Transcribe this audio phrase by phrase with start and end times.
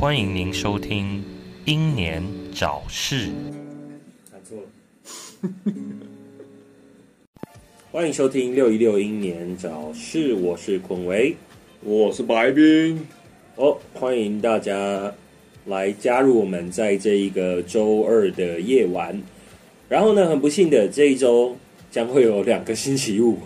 [0.00, 1.24] 欢迎您收听
[1.64, 2.22] 英年
[2.54, 3.30] 早逝。
[4.30, 4.62] 打错了。
[7.90, 11.34] 欢迎收听六一六英年早逝，我是坤维。
[11.82, 13.04] 我是白冰，
[13.56, 15.12] 哦，欢迎大家
[15.66, 19.20] 来加入我们在这一个周二的夜晚。
[19.88, 21.56] 然后呢，很不幸的这一周
[21.90, 23.40] 将会有两个星期五，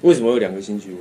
[0.00, 1.00] 为什么有两个星期五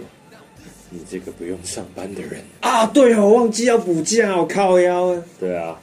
[0.95, 2.39] 你这个不用上班的人。
[2.61, 2.85] 啊？
[2.87, 5.23] 对哦，我忘记要补假，我靠腰啊！
[5.39, 5.77] 对啊，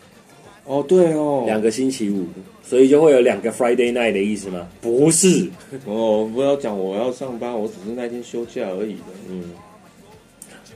[0.65, 2.27] 哦，对哦，两个星期五，
[2.65, 4.67] 所以就会有两个 Friday night 的意思吗？
[4.80, 5.47] 不是，
[5.84, 9.53] 哦，不要讲我要上班，我只是那天休假而已的，嗯，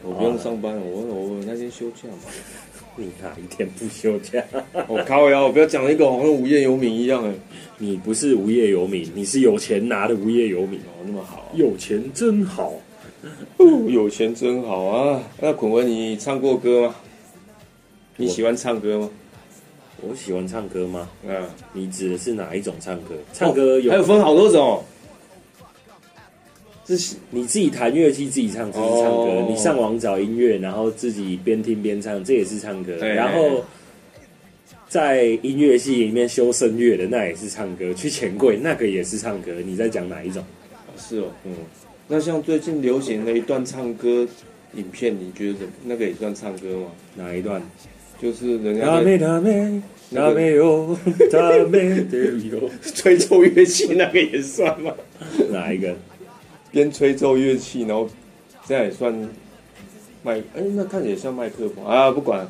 [0.05, 2.31] 我不用上班，我我那天休假嘛。
[2.99, 4.43] 你哪一天不休假？
[4.89, 7.33] 我靠腰，不要讲一个好像无业游民一样哎。
[7.77, 10.81] 你不是无业游民，你是有钱拿的无业游民。
[10.81, 12.73] 哦，那么好，有钱真好。
[13.89, 15.23] 有钱真好啊！
[15.41, 16.95] 那孔文，你唱过歌吗？
[18.17, 19.11] 你喜欢唱歌吗？
[20.03, 21.09] 我喜欢唱歌吗？
[21.27, 23.15] 嗯，你指的是哪一种唱歌？
[23.33, 24.83] 唱歌有、还有分好多种。
[26.85, 32.97] 这是你自己弹乐器自己唱，这是唱歌；哦你上网找音乐，然后自己边听边唱，这也是唱歌。
[32.99, 33.65] 对然后
[34.89, 39.53] 在音乐系里面修声乐的，那也是唱歌；去钱柜那个也是唱歌。
[39.65, 40.45] 你在讲哪一种？
[40.97, 41.53] 是哦，嗯。
[42.09, 44.27] 那像最近流行的一段唱歌
[44.75, 46.87] 影片，你觉得那个也算唱歌吗？
[47.17, 47.61] 哪一段？
[48.21, 49.83] 就是人家达在美达美
[50.15, 50.97] 达美哟，
[51.31, 52.19] 达美的
[52.51, 54.95] 哟，吹奏乐器，那个也算吗？
[55.51, 55.95] 哪一个？
[56.71, 58.09] 边吹奏乐器，然后
[58.67, 59.13] 这样也算
[60.23, 60.39] 麦？
[60.55, 62.49] 哎、那看起来像麦克风啊，不管。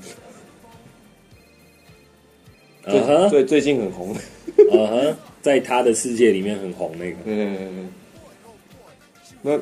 [2.84, 4.20] 最、嗯哼，最最近很红，啊
[4.70, 7.16] 哼，在他的世界里面很红那个。
[7.24, 7.88] 嗯，
[9.46, 9.56] 那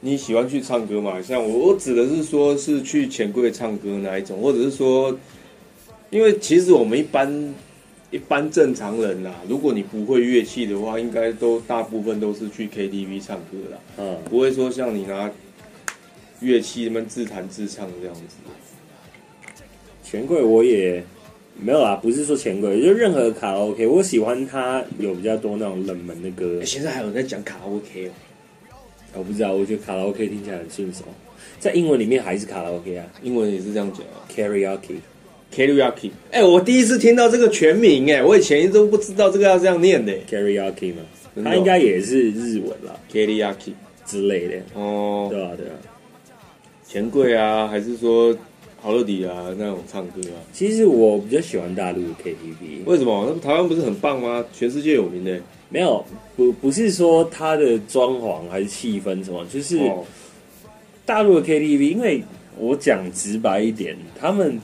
[0.00, 1.20] 你喜欢去唱歌吗？
[1.20, 5.14] 像我，我指的是说是去钱柜唱歌那一种，或者是说，
[6.08, 7.54] 因为其实我们一般
[8.10, 15.30] 一般正常人啦，如果你不会乐器的话，应该都大部分都是去 KTV 唱歌啦，嗯，不会说像你拿
[16.40, 18.22] 乐器那么自弹自唱这样子。
[20.02, 21.04] 钱柜我也
[21.60, 26.64] 没有啦，不是说钱柜，就任何卡拉 OK，我喜欢它有比较多那种冷门的歌欸。
[26.64, 28.12] 现在还有人在讲卡拉 OK 哦，
[29.14, 31.04] 我不知道，我觉得卡拉 OK 听起来很顺手，
[31.58, 34.96] 在英文里面还是卡拉 OK 啊英文也是这样讲啊，karaoke。
[35.54, 36.10] ，karaoke。
[36.30, 41.02] 哎、我第一次听到这个全名，哎，我以前都不知道这个要这样念的 karaoke 嘛，
[41.44, 43.72] 它应该也是日文啦，karaoke。
[44.06, 45.72] 之类的，哦，对啊对啊。
[46.82, 48.34] 钱柜啊，还是说
[48.80, 50.38] 好乐迪啊那种唱歌啊？
[50.52, 53.32] 其实我比较喜欢大陆的 KTV，为什么？
[53.34, 54.44] 那台湾不是很棒吗？
[54.52, 55.40] 全世界有名的。
[55.70, 56.02] 没有
[56.34, 60.02] 不不是说它的装潢还是气氛什么，就是哦，
[61.04, 62.22] 大陆的 KTV，因为
[62.56, 64.58] 我讲直白一点，他们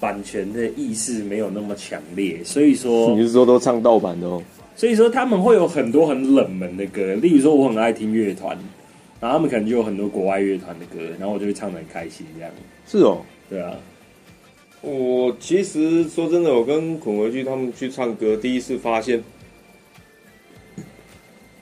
[0.00, 4.42] 版权的意识没有那么强烈，所以说 你是说都唱盗版的哦？
[4.74, 8.58] 所以说他们会有很多很冷门的歌，例如说我很爱听乐团，
[9.20, 12.50] 然后他们可能就有很多国外乐团的歌，然后我就会唱的很开心这样。
[12.88, 13.18] 是哦。
[13.50, 13.76] 对啊，
[14.80, 19.20] 我其实说真的，我跟孔维去他们去唱歌，第一次发现，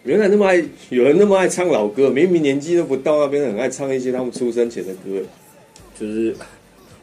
[0.05, 5.23] 原来那么爱有人那么爱唱老歌，明明年纪都不到那边，很爱唱一些他们出生前的歌。
[5.99, 6.37] 就是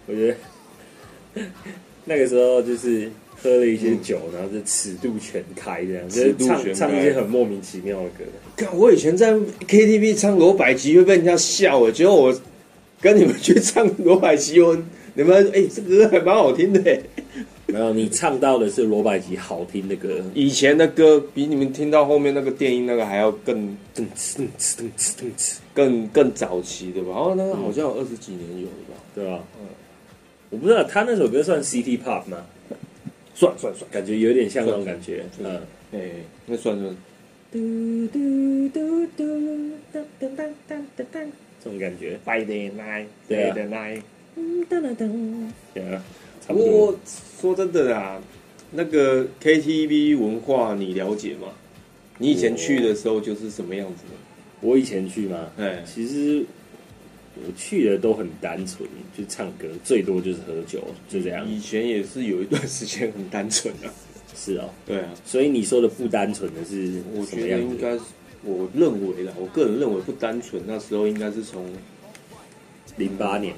[0.06, 0.28] 我觉
[1.34, 1.42] 得
[2.06, 8.24] 那个时候就是喝了一些酒，然后就尺度全开这样，就是唱唱一些很莫名其妙的歌。
[8.56, 12.42] 看我以前在 KTV 唱罗百吉会被人家笑我，结果我
[13.02, 14.78] 跟你们去唱罗百吉，我
[15.14, 17.00] 你们哎、这歌还蛮好听的哎。
[17.68, 27.12] 没有，你唱到的是罗百吉好听的歌，以前的歌比你们听到后面那个电音那个还要更噔哧噔哧噔哧噔哧，更更早期的吧？
[27.12, 28.96] 哦，那个好像有二十几年有了吧？
[29.16, 29.44] 对吧？
[30.52, 32.46] 我不知道他那首歌算 City Pop 吗？
[33.34, 35.60] 算算算，感觉有点像那种感觉，嗯。
[35.92, 36.00] 哎、
[36.46, 36.96] 那算算。
[37.52, 39.24] 嘟嘟嘟嘟
[39.92, 41.32] 当当当当当当，
[41.66, 42.18] 这种感觉。
[42.24, 44.02] Friday night，对啊 Friday night。
[44.38, 46.04] 嗯噔噔噔，对啊，
[46.46, 46.68] 差不多。
[46.68, 47.00] 不过
[47.42, 48.22] 说真的啦，
[48.72, 51.48] 那个 KTV 文化你了解吗？
[52.20, 54.14] 你以前去的时候就是什么样子的？
[54.62, 56.46] 我以前去嘛，哎、其实
[57.36, 58.88] 我去的都很单纯，
[59.18, 61.50] 就唱歌，最多就是喝酒，就这样。
[61.50, 63.92] 以前也是有一段时间很单纯啊。
[64.38, 67.76] 是哦，对啊，所以你说的不单纯的是我觉得什么样子？
[67.76, 68.02] 应该是，
[68.46, 71.66] 我认为啦，我个人认为不单纯，那时候应该是从
[72.98, 73.54] 零八年，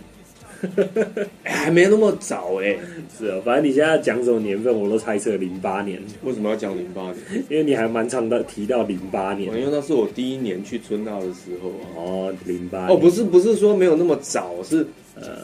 [1.44, 2.78] 哎还没那么早哎、
[3.18, 7.18] 是啊，反正你现在讲什么年份，我都猜测零八年，为什么要讲零八年？
[7.50, 9.66] 因为你还蛮常的提到零八年因。
[9.66, 11.84] 为那是我第一年去春闹的时候啊。
[11.98, 15.40] 哦，零八哦，不是不是说没有那么早，是呃，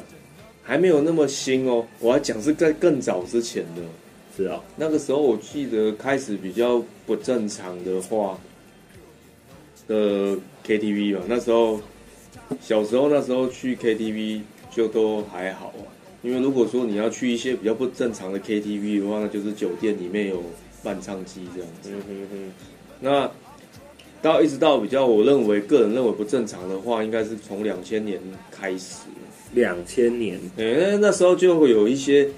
[0.64, 3.82] 还没有那么新哦，我要讲是在更早之前的。
[4.36, 8.40] 是啊，那个时候我记得开始比较不正常的话
[9.88, 11.80] 的 KTV 嘛，那时候
[12.62, 14.42] 小时候那时候去 KTV
[14.72, 15.86] 就都还好啊，
[16.22, 20.44] 因为如果说你要去一些比较不正常的 KTV 的话，那就是酒店里面有
[20.84, 21.90] 伴唱机这样子。
[21.92, 22.52] 嗯哼哼，
[23.00, 23.32] 那
[24.22, 28.20] 到一直到比较我认为个人认为不正常的话，应该是从两千年
[28.50, 29.04] 开始，
[29.54, 32.30] 两千年，哎、那时候就会有一些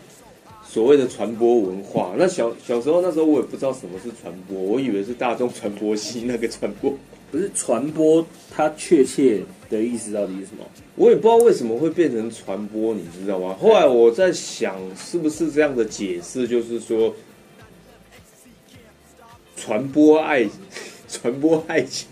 [0.68, 2.14] 所谓的传播文化。
[2.18, 6.92] 那小小时候那时候我也不知道什么是传播，我以为是大众传播系那个传播，
[7.36, 10.64] 不是传播，它确切的意思到底是什么？
[10.96, 13.54] 我也不知道为什么会变成传播，你知道吗？
[13.60, 17.14] 后来我在想，是不是这样的解释，就是说
[19.58, 20.48] 传播爱，
[21.10, 22.08] 传播爱情，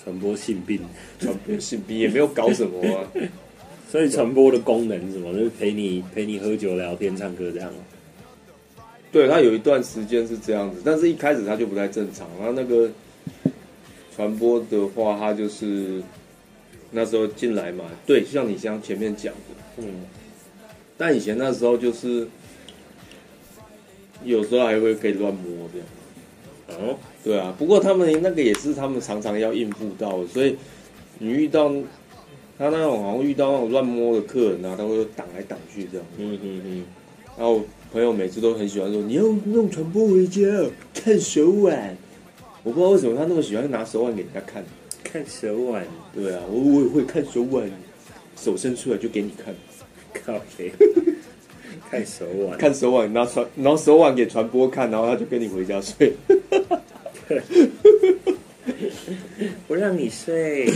[0.00, 0.80] 传播性病，
[1.18, 3.02] 传播性病也没有搞什么啊。
[3.90, 5.32] 所以传播的功能是什么？
[5.32, 7.80] 就是陪你陪你喝酒、聊天、唱歌这样吗。
[9.10, 12.28] 对他有一段时间是这样子，但是一开始他就不太正常。
[12.38, 12.88] 然后那个
[14.16, 16.02] 传播的话，他就是
[16.92, 20.06] 那时候进来嘛，对，像你像前面讲的，嗯，
[20.96, 22.26] 但以前那时候就是
[24.24, 26.80] 有时候还会可以乱摸这样。
[26.80, 30.56] 哦，对啊，不过他们那个也是他们常常要应付到，所以
[31.18, 31.68] 你遇到
[32.58, 36.06] 他那种好像遇到那种乱摸的客人啊，他会挡来挡去这样。
[36.16, 36.84] 嗯嗯嗯，
[37.36, 37.60] 然后
[37.92, 40.42] 朋友每次都很喜欢说：“你要弄传播回家
[40.94, 41.96] 看手腕。”
[42.66, 44.64] 我不知道为什么他那么喜欢拿手腕给人家看。
[45.04, 47.70] 看手腕，对啊，我我也会看手腕，
[48.36, 49.54] 手伸出来就给你看，
[50.12, 50.72] 靠谁？
[51.88, 56.12] 看手腕，看手腕拿传，然后手腕给传播看，然后他就跟你回家睡。
[59.68, 60.68] 不让你睡。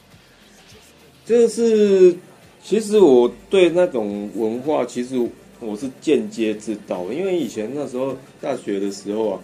[1.24, 2.14] 就是
[2.62, 5.18] 其实我对那种文化，其实
[5.60, 9.40] 我是间接知道，因为以前那时候大学的时候啊，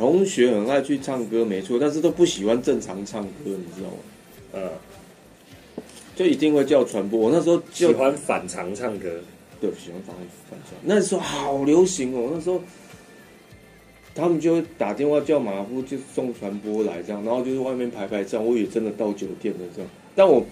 [0.00, 3.96] 同学很爱去唱歌，没错，但是都不喜欢正常唱歌，你知道吗？
[4.54, 5.82] 嗯，
[6.16, 7.20] 就一定会叫传播。
[7.20, 9.20] 我那时候就喜欢反常唱歌。
[9.60, 10.16] 对喜欢反
[10.48, 12.60] 反常，那时候好流行哦，那时候。
[14.12, 20.44] 他们就会打电话叫马夫就送传播来这样，然后就是外面排排站，我以为真的到酒店了这样，但我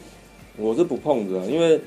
[0.56, 1.78] 我是不碰的啊，因为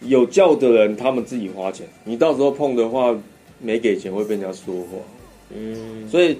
[0.00, 3.18] 有叫的人他们自己花钱，你到时候碰的话
[3.58, 4.98] 没给钱会被人家说话，
[5.54, 6.38] 嗯，所以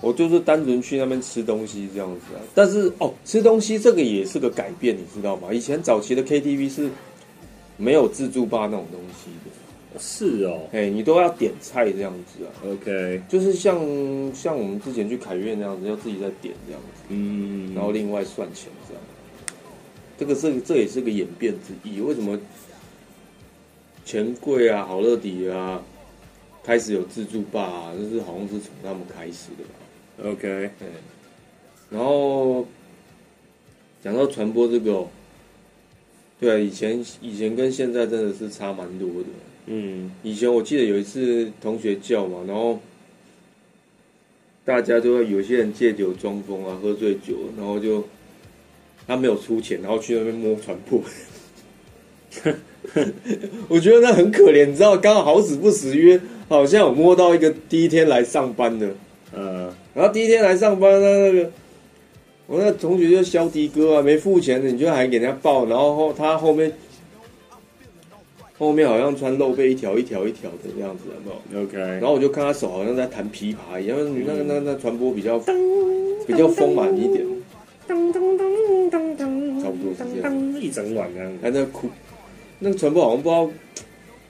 [0.00, 2.40] 我就是单纯去那边吃东西这样子啊。
[2.54, 5.52] 但是哦，吃东西这个也是个改变，你知道吗？
[5.52, 6.90] 以前早期的 KTV 是
[7.76, 10.60] 没有自助吧那种东西的，是哦。
[10.72, 12.50] 哎，你都要点菜这样子啊。
[12.66, 13.78] OK，就是像
[14.34, 19.02] 像我们之前去凯悦那样子，要自己再点这样子，嗯，然后另外算钱这样。
[20.18, 22.00] 这个是这也是个演变之一。
[22.00, 22.38] 为什么
[24.04, 25.82] 钱柜啊、好乐迪啊
[26.64, 27.94] 开始有自助吧、啊？
[27.98, 30.30] 就是好像是从他们开始的吧。
[30.30, 30.86] OK，嗯，
[31.90, 32.66] 然后
[34.02, 35.08] 讲到传播这个、哦，
[36.40, 39.28] 对啊，以前以前跟现在真的是差蛮多的。
[39.66, 42.80] 嗯以前我记得有一次同学叫嘛，然后
[44.64, 48.04] 大家都会有些人借酒装疯啊，喝醉酒，然后就
[49.06, 51.02] 他没有出钱，然后去那边摸船铺。
[53.68, 56.20] 我觉得那很可怜，你知道，刚好好死不死约，
[56.52, 58.88] 好像有摸到一个第一天来上班的，
[59.34, 61.50] 呃，然后第一天来上班，的那个
[62.46, 66.70] 我那同学就肖迪哥啊，没付钱的你就还给人家报，然后后他后面
[68.58, 75.38] 后面好像穿露背一条一条一条的样子，有没有？OK，然后我就看他手好像在弹琵琶一样，那个那个那传播比较
[76.26, 77.24] 比较丰满一点，
[77.86, 81.32] 当当当当当，差不多是这样一整晚这样。
[81.40, 81.88] 还在哭。
[82.58, 83.50] 那个传播好像不知道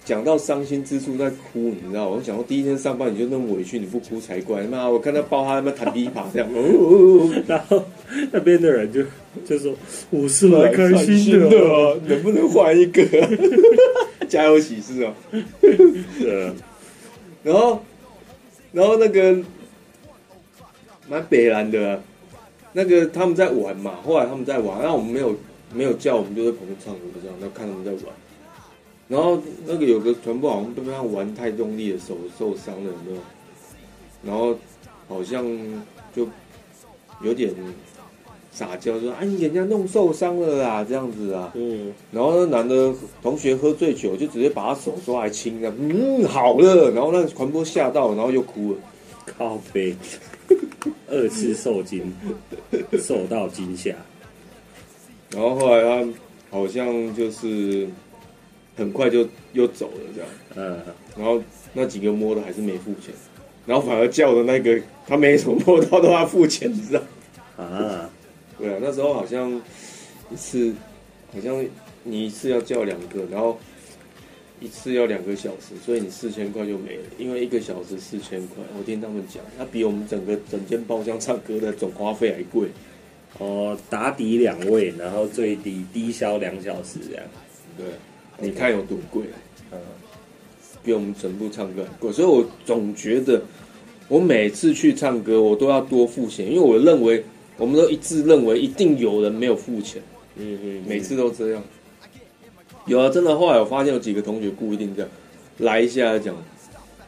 [0.04, 2.16] 讲到伤心之处在哭，你知道吗？
[2.16, 4.62] 我想说第一天上班你就那么委屈，你不哭才怪。
[4.62, 7.84] 妈，我看他抱他他妈弹琵琶这样，哦哦哦然后
[8.32, 9.02] 那边的人就
[9.46, 9.72] 就说
[10.10, 13.28] ：“我是蛮来开心的能不能换一个、啊？
[14.28, 15.12] 家有喜事哦。
[15.60, 16.50] 对，
[17.44, 17.80] 然后，
[18.72, 19.38] 然后那个
[21.08, 22.00] 蛮北蓝的啊、
[22.72, 25.36] 那个他们在玩嘛，后来他们在玩，那我们没有
[25.72, 28.12] 没有叫，我们就在旁边唱歌这样，然后看他们在玩。
[29.12, 33.22] 然后那个有个传播好像被他玩太用力的手受伤了，有没有？
[34.24, 34.56] 然后
[35.06, 35.44] 好像
[36.16, 36.26] 就
[37.22, 37.52] 有点
[38.50, 46.90] 撒娇说：“啊，你人家弄受伤了啦，这样子啊。”嗯，然后那男的同学喝醉酒，就直接把他手抓来亲这样，嗯，好了。
[46.92, 48.78] 然后那个传播吓到，然后又哭了。
[49.24, 49.94] 靠背，
[51.08, 52.12] 二次受惊，
[52.98, 53.94] 受到惊吓。
[55.30, 56.08] 然后后来他
[56.50, 57.88] 好像就是
[58.76, 60.80] 很快就又走了这样，嗯，
[61.16, 63.14] 然后那几个摸的还是没付钱，
[63.66, 67.02] 然后反而叫的那个他没什么摸到都要付钱，你知道？
[67.56, 68.10] 啊，
[68.58, 69.60] 对啊，那时候好像
[70.30, 70.74] 一次
[71.32, 71.64] 好像
[72.02, 73.58] 你一次要叫两个，然后
[74.60, 82.68] 一次要两个小时，所以你四千块就没了，因为一个小时四千块，我听他们讲，它比我们整个整间包厢唱歌的总花费还贵。
[83.38, 87.24] 哦，打底两位，然后最低低消两小时这样。
[87.78, 87.86] 对，
[88.38, 89.22] 你看有多贵，
[89.70, 89.78] 嗯，
[90.82, 93.40] 比我们整部唱歌还贵，所以我总觉得
[94.08, 97.24] 我每次去唱歌，我都要多付钱，因为我认为
[97.56, 100.02] 我们都一致认为一定有人没有付钱，
[100.36, 101.62] 嗯嗯，每次都这样。
[102.86, 105.10] 有啊，真的，后来我发现有几个同学固定这样
[105.58, 106.34] 来一下讲，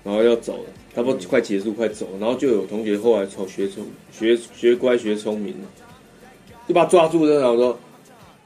[0.04, 3.84] 然后要走了，差不多快结束快走了，然后就有同学后来从学聪
[4.16, 5.68] 学学乖学聪明了，
[6.68, 7.78] 就把他抓住了，然后说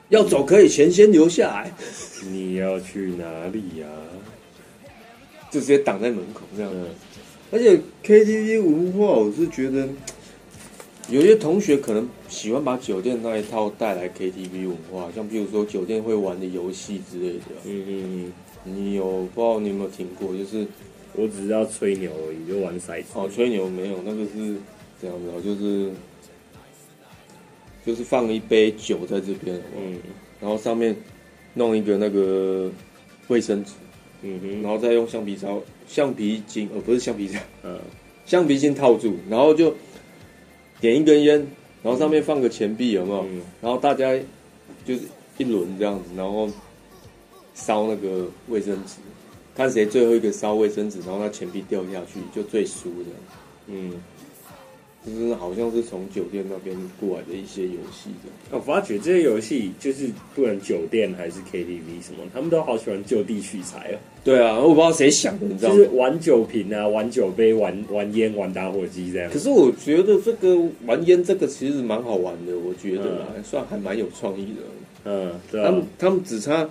[0.09, 1.73] 要走可以，钱先留下来，
[2.31, 3.87] 你要去哪里呀、
[5.50, 6.71] 就直接挡在门口这样。
[6.75, 6.87] 嗯
[7.50, 9.88] 而且 KTV 文化，我是觉得
[11.09, 17.45] 有些同学可能喜欢把酒店那一套带来 KTV 文化，像比如说酒店会玩的游戏之类的。
[17.65, 18.33] 嗯嗯
[18.67, 20.37] 嗯，你有不知道你有没有听过？
[20.37, 20.67] 就是
[21.15, 23.05] 我只知道吹牛而已，就玩骰子。
[23.15, 24.57] 哦，吹牛没有，那个是
[25.00, 25.91] 这样子哦，就是
[27.88, 30.00] 就是放一杯酒在这边，嗯，嗯
[30.42, 30.95] 然后上面
[31.54, 32.71] 弄一个那个
[33.28, 33.73] 卫生纸，
[34.21, 35.49] 嗯哼，然后再用橡皮擦、
[35.87, 37.80] 橡皮筋，哦，不是橡皮擦，嗯。
[38.26, 39.75] 橡皮筋套住，然后就
[40.83, 41.38] 点一根烟，
[41.83, 43.23] 然后上面放个钱币，有没有？
[43.23, 43.40] 嗯。
[43.62, 44.14] 然后大家
[44.85, 45.00] 就是
[45.38, 46.47] 一轮这样子，然后
[47.54, 48.97] 烧那个卫生纸，
[49.57, 53.09] 看谁最后一个烧卫生纸，然后那钱币掉下去就最输的。
[53.68, 53.95] 嗯，
[55.07, 58.28] 就是好像是从酒店那边过来的一些游戏的。
[58.50, 65.76] 我发觉这些游戏就是不管酒店还是 KTV 什么，他们都好喜欢就地取材哦，对啊，我不知道谁想的，你知道吗？
[65.76, 69.38] 就是玩酒瓶啊，玩酒杯，玩玩烟，玩打火机这样可。
[69.38, 74.62] 是我觉得这个玩烟这个其实蛮好玩的，我觉得啦，算还蛮有创意的。
[75.05, 76.69] 嗯，对啊他们，他们只差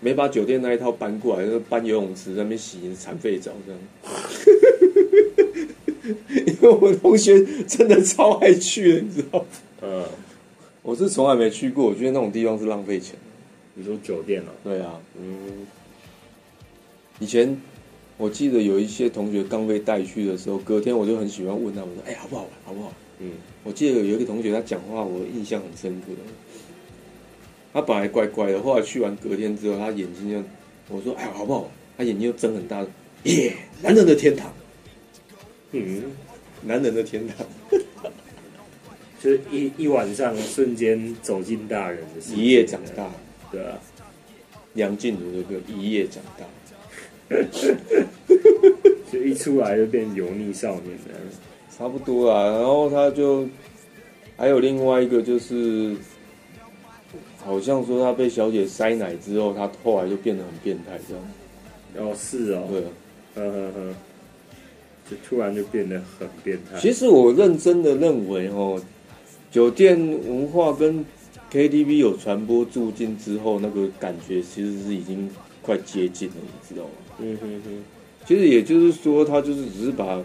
[0.00, 3.80] 没把酒店那一套搬过来，就是搬游泳池在那边洗残废澡这样。
[6.46, 9.44] 因为我同学真的超爱去的，你知道吗？
[9.82, 10.04] 嗯，
[10.82, 13.14] 我是从来没去过，我觉得那种地方是浪费钱。
[13.74, 15.66] 你说酒店啊，对啊，嗯
[17.20, 17.56] 以前
[18.16, 22.50] 我记得有一些同学刚被带去的时候，隔天我就很喜欢问他们说：“哎、好不好玩？
[22.64, 23.30] 好不好？”嗯
[23.64, 26.06] 我记得有一个同学他讲话，我印象很深刻。
[27.72, 30.42] 他本来怪怪的，后来去完隔天之后，他眼睛就
[30.96, 32.84] 我说：“哎，好不好玩？”他眼睛又睁很大，
[33.24, 34.52] 耶，男人的天堂，
[35.72, 36.02] 嗯，
[36.62, 37.46] 男人的天堂，
[39.20, 43.10] 就是一一晚上瞬间走进大人的世界，一夜长大。
[43.50, 43.78] 对啊，
[44.74, 47.36] 梁静茹的歌《一夜长大》，
[49.12, 51.20] 就一出来就变油腻少年了。
[51.76, 52.44] 差不多啦。
[52.44, 53.48] 然后他就
[54.36, 55.96] 还有另外一个就是，
[57.38, 62.10] 好像说他被小姐塞奶之后，他后来就变得很变态这样。
[62.10, 62.82] 哦，是哦，对，
[63.42, 63.94] 呵呵呵，
[65.10, 66.78] 就突然就变得很变态。
[66.78, 68.80] 其实我认真的认为哦，
[69.50, 71.04] 酒店文化跟
[71.50, 75.30] KTV 有传播住进之后，那个感觉其实是已经
[75.62, 76.90] 快接近了，你知道吗？
[77.20, 77.84] 嗯哼哼，
[78.26, 80.22] 其实也就是说，他就是只是把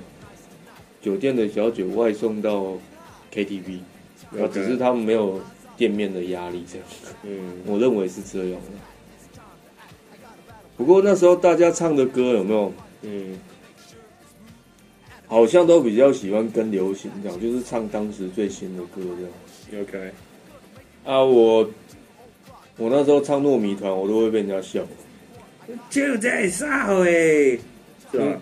[1.02, 2.78] 酒店的小酒外送到
[3.34, 3.80] KTV，
[4.32, 5.40] 然后只是他们没有
[5.78, 6.88] 店面的压力这样。
[7.24, 8.68] 嗯，我认为是这样的。
[10.76, 12.74] 不过那时候大家唱的歌有没有，
[13.04, 13.38] 嗯，
[15.34, 19.84] 好像都比较喜欢跟流行这样，就是唱当时最新的歌这样。
[19.84, 20.12] OK，
[21.04, 21.68] 啊，我
[22.78, 24.86] 我那时候唱糯米团，我都会被人家笑。
[25.90, 26.68] 就在少
[27.02, 27.58] 哎，
[28.12, 28.40] 是吧？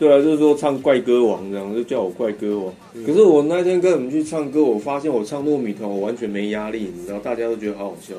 [0.00, 2.74] 对啊，就是说唱怪歌王这样，就叫我怪歌王。
[2.94, 8.14] 嗯可是我那天跟你们去唱歌，我发现我唱糯米团，我完全没压力，你知道，大家都觉得好好笑。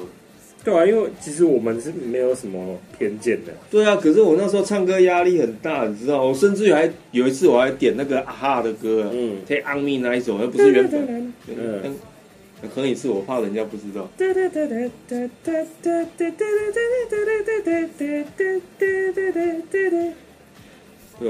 [0.67, 3.53] 对啊，因为其实我们是没有什么偏见的。
[3.71, 11.33] 对啊，可是我那时候唱歌压力很大，你知道，我甚至于还有一次我还点那个啊哈的歌啊，嗯，Take on me 那一首，而不是原本。
[11.47, 11.95] 嗯
[12.61, 14.09] 嗯，哼一次，我怕人家不知道。
[14.17, 14.33] 对，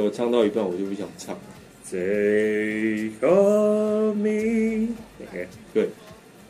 [0.03, 1.41] 我唱到一半我就不想唱了。
[1.89, 4.89] Take on me。
[5.22, 5.88] OK，对，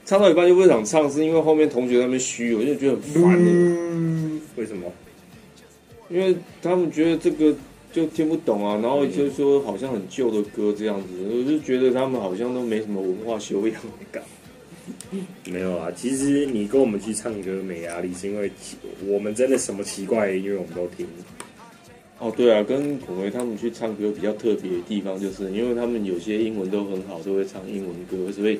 [0.08, 3.46] 唱到一半就不想唱，是因为后面同学在那边虚，我就觉得很烦、欸。
[3.46, 4.90] 嗯，为什么？
[6.10, 7.54] 因为他们觉得这个
[7.92, 13.76] 就听不懂啊，然后就说好像很旧的歌这样子，我就觉得他们好像都没什么文化修养。
[15.44, 18.50] 没有啊，其实你跟我们去唱歌没压力，是因为
[19.06, 21.06] 我们真的什么奇怪的音乐我们都听。
[22.20, 28.58] 哦，对啊，跟孔维他们去唱歌比较特别的地方，就是因为他们有些英文都很好，都会唱英文歌，所以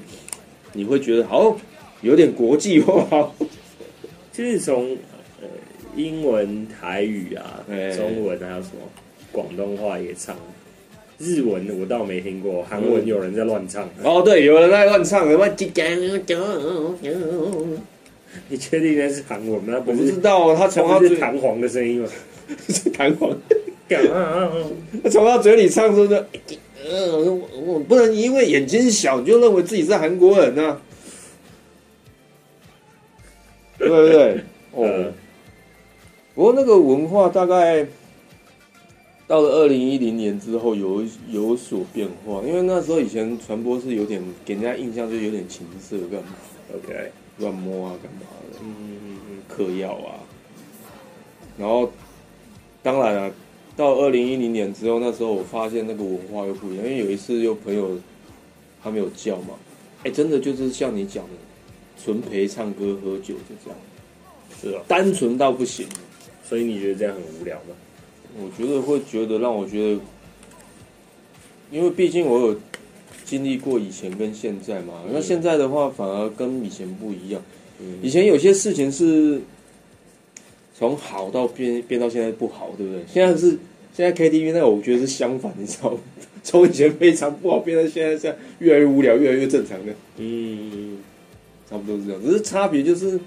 [0.74, 1.58] 你会觉得好
[2.02, 3.32] 有点国际化。
[4.32, 4.92] 就是从
[5.42, 5.48] 呃
[5.96, 8.82] 英文、台语啊、哎中文还有什么
[9.32, 10.36] 广东话也唱，
[11.18, 13.90] 日文我倒没听过，韩文有人在乱唱。
[14.04, 15.48] 哦，对，有人在乱唱，什 么
[18.50, 19.74] 你确定那是韩文吗？
[19.88, 22.10] 我不是，不知道，他从他是弹簧的声音吗？
[22.70, 24.52] 是弹簧，啊
[25.04, 26.28] 他从他嘴里唱出的，
[26.90, 30.80] 呃，我我不能因为眼睛小就认为自己是韩国人呐、
[33.78, 34.44] 对不对？
[34.72, 34.84] 哦。
[34.84, 35.14] 呃，
[36.36, 37.86] 不过那个文化大概
[39.28, 46.36] 到了二零一零年之后有有所变化，因为那时候以前传播是有点给人家印象就有点情色干嘛
[46.76, 49.38] ，OK，乱摸啊干嘛的，嗯嗯嗯。
[49.50, 50.20] 嗑药啊，
[51.58, 51.92] 然后
[52.84, 53.32] 当然啊，
[53.78, 57.98] 到二零一零年之后，那时候我发现那个文化又不一样，因为有一次有朋友
[58.84, 59.54] 他没有叫嘛，
[60.04, 61.32] 哎，真的就是像你讲的，
[62.04, 63.80] 纯陪唱歌喝酒就这样，
[64.60, 65.88] 是啊，单纯到不行。
[66.44, 67.76] 所以你觉得这样很无聊吗？
[68.40, 70.00] 我觉得会觉得让我觉得，
[71.72, 72.60] 因为毕竟我有
[73.26, 77.42] 经历过以前跟现在嘛，那现在的话反而跟以前不一样。
[77.80, 79.42] 嗯以前有些事情是
[80.78, 83.02] 从好到变变到现在不好，对不对？
[83.12, 83.58] 现在是
[83.94, 86.00] 现在 KTV 那个，我觉得是相反，你知道吗？
[86.44, 90.98] 从以前非常不好变到现在这样，越来越无聊，越来越正常的，嗯，
[91.68, 92.22] 差不多是这样。
[92.24, 93.20] 只是差别就是，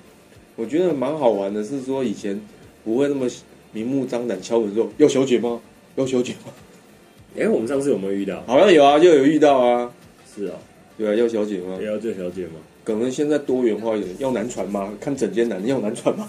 [0.54, 2.40] 我觉得蛮好玩的，是说以前
[2.84, 3.26] 不会那么
[3.72, 5.60] 明目张胆敲门说要小姐吗？
[5.96, 6.52] 要小姐吗？
[7.36, 8.42] 哎、我们上次有没有遇到？
[8.46, 9.92] 好像有啊，就有遇到啊，
[10.34, 10.54] 是哦，
[10.96, 11.78] 对啊，要小姐吗？
[11.84, 12.54] 要这小姐吗？
[12.84, 14.92] 可能现在多元化一点，要男传吗？
[15.00, 16.28] 看整间男的要男传吗？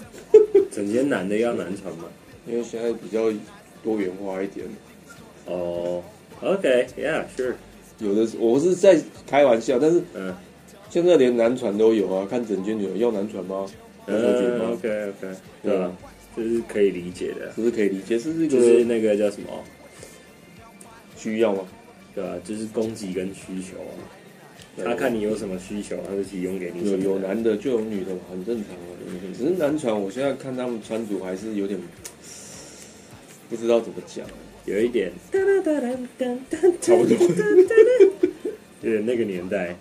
[0.72, 2.06] 整间男的要男传吗？
[2.46, 3.30] 因为现在比较
[3.84, 4.66] 多元化一点。
[5.44, 6.02] 哦
[6.40, 7.54] ，OK，Yeah，Sure，
[7.98, 10.34] 有的我是在开玩笑，但是嗯
[10.90, 13.66] 现在连男传都有啊，看整间有要男传吗
[14.06, 15.30] ？？，OK，OK，对
[15.62, 15.96] 对啊啊，
[16.36, 19.48] 这是可以理解的，这是可以理解，是这个就是那个叫什么，
[21.16, 21.62] 需要吗？
[22.14, 23.96] 对吧、就是供给跟需求啊。
[24.74, 26.90] 对他看你有什么需求，他就提供给你。
[26.90, 28.78] 有有男的就有女的嘛，很正常啊。
[29.36, 31.78] 只是男船，我现在看他们穿着还是有点
[33.50, 34.26] 不知道怎么讲，
[34.64, 37.16] 有一点，差不多。
[38.80, 39.76] 有点那个年代。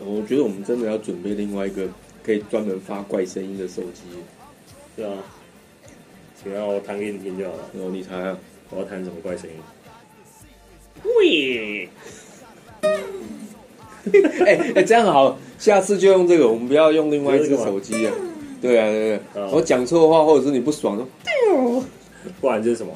[0.00, 1.88] 我觉得我们真的要准备另外一个
[2.22, 4.02] 可以专门发怪声音的手机。
[4.96, 5.18] 对啊，
[6.42, 7.70] 只要我弹给你听就好了。
[7.74, 8.38] 然后你猜啊？
[8.70, 9.56] 我要弹什么怪声音？
[11.04, 11.88] 喂！
[14.46, 18.12] 哎哎，这样好，下次就用这个，我们不要用另外一只手机啊。
[18.60, 21.04] 对啊，对对，嗯我讲错话或者是你不爽的，
[22.40, 22.92] 不然这是什么？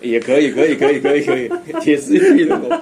[0.00, 1.48] 也可以，可以，可以，可以，可以，
[1.80, 2.68] 铁丝玉的狗。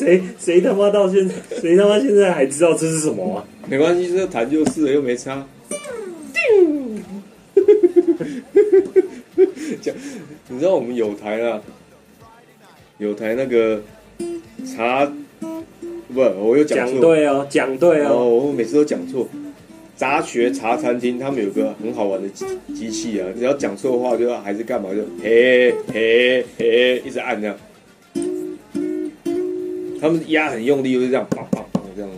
[0.00, 3.44] 谁谁他妈到现在，谁他妈现在还知道这是什么啊？
[3.68, 5.44] 没关系，这弹就是了，又没差。
[9.80, 9.94] 讲，
[10.48, 11.60] 你知道我们有台啊，
[12.98, 13.82] 有台那个
[14.64, 15.10] 茶，
[16.12, 17.00] 不，我又讲讲错。
[17.00, 18.28] 对哦，讲对哦，哦。
[18.28, 19.28] 我每次都讲错。
[19.96, 27.56] 杂学茶餐厅，他们有个很好玩的机机器啊，只要讲错话就要还是干嘛就嘿嘿嘿一直按这样。
[29.98, 32.10] 他们压很用力，就是这样，砰砰砰这样，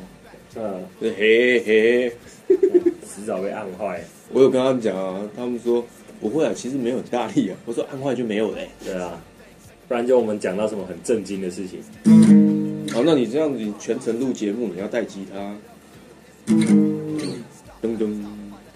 [0.56, 2.12] 嗯，就嘿嘿。
[2.48, 4.02] 迟早被按坏。
[4.32, 5.84] 我有跟他们讲啊，他们说
[6.20, 7.56] 不会啊，其实没有很大力啊。
[7.66, 9.20] 我说按坏就没有嘞、对啊，
[9.86, 11.80] 不然就我们讲到什么很震惊的事情。
[12.92, 15.56] 好，那你这样子你全程录节目，你要带吉他，
[17.82, 18.24] 噔噔。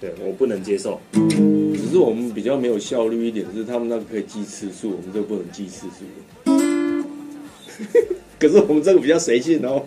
[0.00, 1.00] 对我不能接受。
[1.12, 6.05] 只是我们比较没有效率一点，是他们那个可以记次数，我们这个不能记次数。
[8.37, 9.81] 可是我们这个比较随性哦。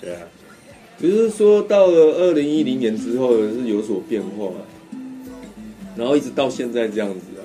[0.00, 0.20] 对啊，
[1.00, 4.46] 只是说到了二零一零年之后是有所变化，
[5.96, 7.42] 然后一直到现在这样子啊，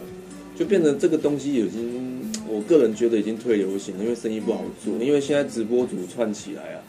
[0.57, 6.81] 就变成这个东西已经，我个人觉得已经退流行了，因为生意不好做，因为现在直播主串起来啊，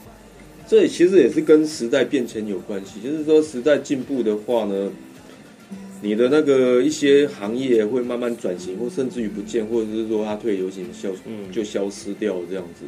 [0.67, 4.91] 这其实也是跟时代变迁有关系，就是说时代进步的话呢。
[6.03, 12.87] 你的那个一些行业会慢慢转型，或甚至于不见，或者是说它退流行消嗯就消失掉这样子。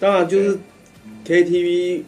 [0.00, 0.58] 当然，就是
[1.26, 2.00] KTV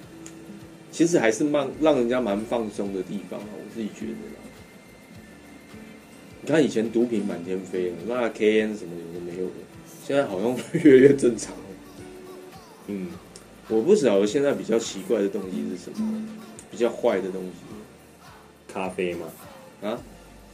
[0.91, 4.41] 其实还是蛮让人家蛮放松的地方啊，我自己觉得啦。
[6.47, 9.53] 你看以前毒品满天飞，那 KN 什么有的没有的，
[10.07, 11.55] 现在好像越来越正常。
[12.87, 13.09] 嗯，
[13.69, 16.29] 我不晓得现在比较奇怪的东西是什么，
[16.71, 18.71] 比较坏的东西。
[18.71, 19.27] 咖啡吗，
[19.83, 19.99] 啊。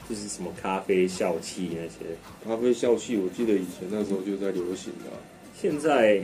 [0.08, 5.18] 就是什么咖啡笑气那些，咖啡笑气，我记得以前那时候就在流行的啊、
[5.60, 6.18] 现在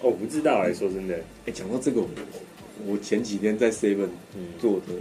[0.00, 2.08] 哦，我不知道哎、说真的，哎、讲到这个，我
[2.86, 4.92] 我前几天在 Seven 嗯，做的，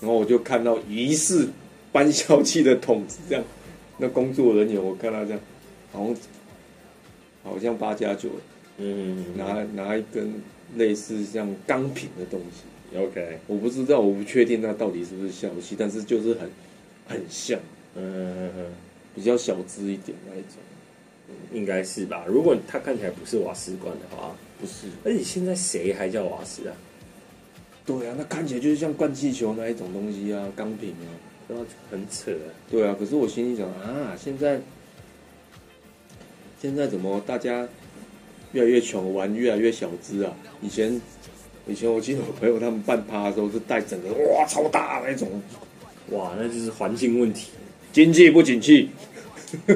[0.00, 1.48] 然后我就看到疑似
[1.92, 3.44] 搬消气的桶子这样，
[3.98, 5.40] 那工作人员我看他这样，
[5.92, 6.16] 好像
[7.42, 8.30] 好像八加九
[8.78, 10.42] 嗯，拿拿一根
[10.76, 16.50] 类似像钢瓶的东西，OK，我不知道，我不确定那到底是不是笑气，但是就是很
[17.06, 17.58] 很像，
[17.94, 18.02] 嗯
[18.38, 18.66] 嗯嗯，
[19.14, 20.56] 比较小资一点那一种，
[21.52, 22.24] 应该是吧？
[22.26, 24.86] 如果它看起来不是瓦斯罐的话，不是。
[25.04, 26.74] 而且现在谁还叫瓦斯啊？
[27.98, 31.10] 对啊，那看起来就是像灌气球那一种东西啊，钢瓶啊。
[31.48, 32.30] 对啊，很扯。
[32.70, 34.60] 对啊，可是我心里想啊，现在
[36.62, 37.66] 现在怎么大家
[38.52, 40.32] 越来越穷，玩越来越小资啊？
[40.62, 41.00] 以前
[41.66, 45.28] 以前我记得我朋友他们办趴的时候是带整个哇超大那种，
[46.10, 47.50] 哇，那就是环境问题。
[47.92, 48.90] 经济不景气。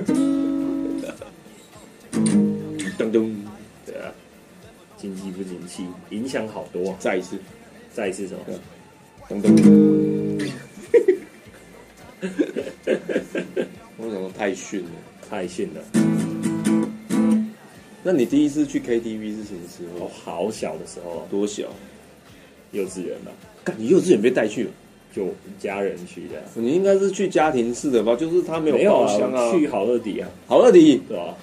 [2.96, 3.35] 噔噔，
[3.85, 4.12] 对啊，
[4.96, 6.96] 经济不景气，影响好多、啊。
[7.00, 7.37] 再一次，
[7.95, 8.41] 再一次什么？
[9.29, 9.55] 咚咚。
[13.97, 14.91] 我想说太逊了。
[15.31, 15.81] 太逊了。
[18.03, 20.09] 那你第一次去 KTV 是什么时我候？
[20.09, 21.69] 好小的时候，多小？
[22.73, 23.31] 幼稚园吧，
[23.63, 24.71] 干，你幼稚园被带去了？
[25.15, 26.43] 就家人去的。
[26.55, 28.17] 你应该是去家庭式的吧？
[28.17, 29.53] 就是他没有没有啊，包厢啊。
[29.53, 31.01] 去好乐迪啊，好乐迪。
[31.09, 31.37] 对吧、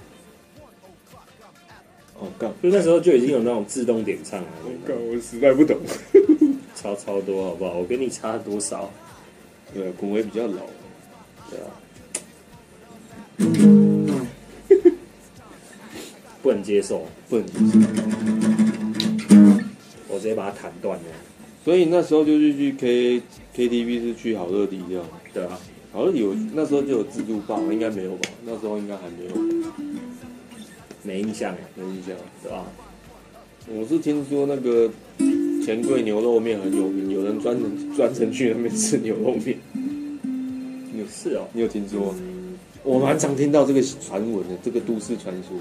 [2.19, 4.47] 哦，干，就那时候就已经有那种自动点唱了，
[4.85, 5.77] 干，我实在不懂。
[6.81, 7.73] 超超多，好不好？
[7.73, 8.89] 我跟你差多少？
[9.71, 10.63] 对啊，古威比较老。
[11.49, 11.69] 对啊，
[16.41, 17.63] 不能接受，不能接受。
[20.07, 21.03] 我直接把它弹断了。
[21.63, 23.21] 所以那时候就是去 K
[23.55, 25.05] KTV 是去好乐迪这样。
[25.31, 25.59] 对啊，
[25.93, 27.59] 好乐迪有那时候就有自助吧？
[27.71, 28.29] 应该没有吧？
[28.43, 29.35] 那时候应该还没有，
[31.03, 32.15] 没印象，没印象。
[32.41, 32.65] 对吧？
[33.67, 34.89] 我是听说那个
[35.63, 39.57] 钱柜牛肉面很有名，有人专程专程去那边吃牛肉面。
[40.97, 42.17] 有是哦，你有听说吗？
[42.83, 45.55] 我蛮常听到这个传闻的，这个都市传说。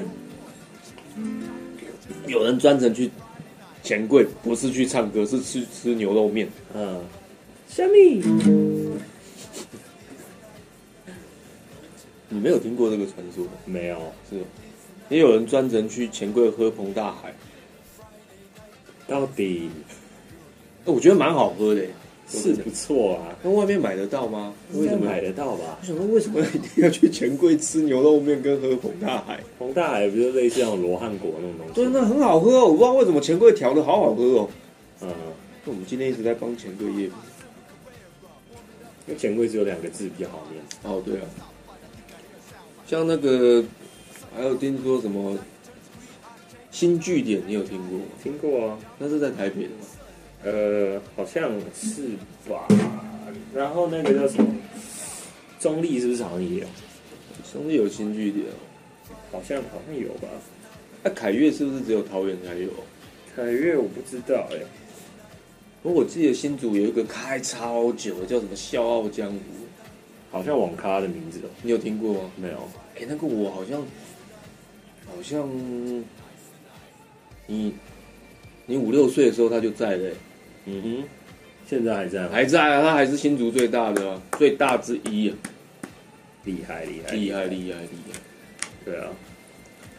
[2.26, 3.10] 有人专程去
[3.82, 6.48] 钱柜，不是去唱歌，是去吃牛肉面。
[6.74, 7.00] 嗯，
[7.68, 8.22] 虾米？
[12.30, 13.50] 你没有听过这个传说吗？
[13.64, 13.96] 没有，
[14.30, 14.44] 是哦，
[15.08, 17.34] 也有人专程去钱柜喝彭大海，
[19.08, 19.68] 到底
[20.84, 21.82] 哎我觉得蛮好喝的。
[22.30, 24.52] 是不错啊，那外面买得到吗？
[24.74, 25.86] 为什么买得到吧我？
[25.86, 29.40] 想说，为什么 一定要去钱柜吃牛肉面跟喝红大海？
[29.58, 31.72] 红大海不就类似那种罗汉果那种东西？
[31.72, 34.48] 对，那很好喝哦，我不知道为什么钱柜调的好好喝哦。
[35.00, 35.08] 嗯，
[35.64, 37.10] 那我们今天一直在帮钱柜业因
[39.06, 40.62] 为钱柜只有两个字比较好念。
[40.82, 41.24] 哦，对啊，
[42.86, 43.64] 像那个
[44.36, 45.34] 还有听说什么
[46.78, 48.04] 新据点，你有听过吗？
[48.22, 49.84] 听过啊，那是在台北的吗？
[50.44, 52.10] 呃，好像是
[52.48, 52.68] 吧。
[53.52, 54.54] 然后那个叫什么？
[55.58, 56.66] 中立是不是好像也有？
[57.52, 59.10] 中立有新据点哦。
[59.32, 60.28] 好像好像有吧。
[61.02, 62.70] 那、凯越是不是只有桃园才有？
[63.34, 64.58] 凯越我不知道哎、
[65.82, 69.40] 不过我记得新竹有一个开超久的，叫什么笑傲江湖，
[70.30, 71.50] 好像网咖的名字哦。
[71.60, 72.30] 你有听过吗？
[72.36, 73.80] 没有，哎、那个我好像
[75.08, 75.40] 好像
[77.50, 77.72] 你
[78.66, 80.12] 你五六岁的时候他就在嘞、
[80.66, 81.04] 嗯哼，
[81.66, 82.28] 现在还在吗？
[82.30, 85.36] 还在啊，他还是新竹最大的、啊，最大之一啊，
[86.44, 88.20] 厉害厉害厉害厉害厉害！
[88.84, 89.08] 对啊，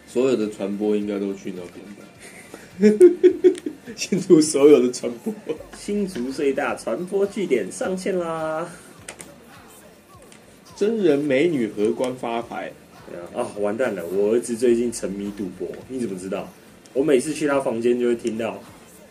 [0.08, 3.66] 所有的传播应该都去那边吧？
[3.98, 5.34] 新竹所有的传播，
[5.76, 8.70] 新竹最大传播据点上线啦！
[10.76, 12.72] 真人美女荷官发牌，
[13.10, 14.06] 对啊，啊，完蛋了！
[14.06, 16.48] 我儿子最近沉迷赌博，你怎么知道？
[16.94, 18.60] 我每次去他房间就会听到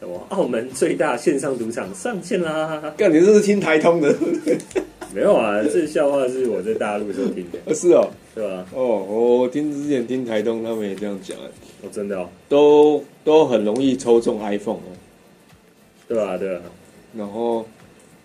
[0.01, 2.93] 什么澳门最大线上赌场上线啦！
[2.97, 4.15] 干你这是听台通的？
[5.15, 8.67] 没有啊，这笑话是我在大陆时候听的， 是哦，对吧？
[8.75, 11.37] 哦，我听之前听台东他们也这样讲，
[11.83, 14.93] 哦，真的哦，都都很容易抽中 iPhone 哦，
[16.07, 16.61] 对啊，对啊，
[17.17, 17.67] 然后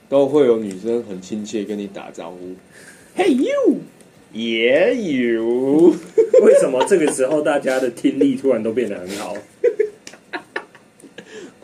[0.10, 2.38] 都会有女生很亲切跟你打招呼，
[3.16, 3.78] Hey you，
[4.34, 5.94] 也有，
[6.42, 9.36] 为什么这个时候大家的听力突然都变得很好？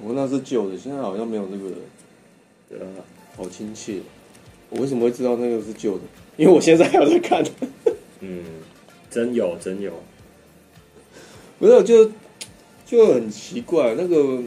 [0.01, 1.75] 我那是旧的，现在好像没有那个了，
[2.69, 2.85] 对啊，
[3.35, 3.99] 好亲切。
[4.69, 6.03] 我为什么会知道那个是旧的？
[6.37, 7.43] 因为我现在还有在看。
[8.21, 8.43] 嗯，
[9.09, 9.91] 真有真有，
[11.57, 12.11] 不是，就
[12.85, 14.41] 就很奇怪，那个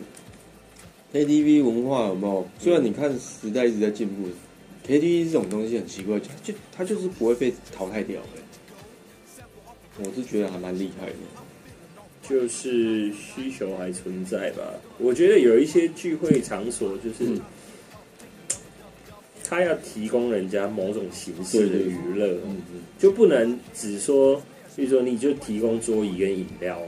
[1.13, 2.47] KTV 文化有没有？
[2.59, 4.29] 虽然你看时代一直在进步
[4.87, 8.42] ，KTV 这种东西很奇怪，就它就是不会被淘汰掉的。
[9.99, 11.15] 我是觉得还蛮厉害的。
[12.29, 14.63] 就是需求还存在吧。
[14.99, 17.41] 我觉得有一些聚会场所，就是嗯
[19.45, 22.39] 他要提供人家某种形式的娱乐，
[22.99, 24.41] 就不能只说，
[24.77, 26.81] 比如说你就提供桌椅跟饮料。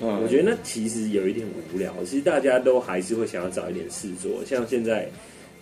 [0.00, 1.94] 嗯我觉得那其实有一点无聊。
[2.04, 5.08] 其实大家都还是会想要找一点事做，像现在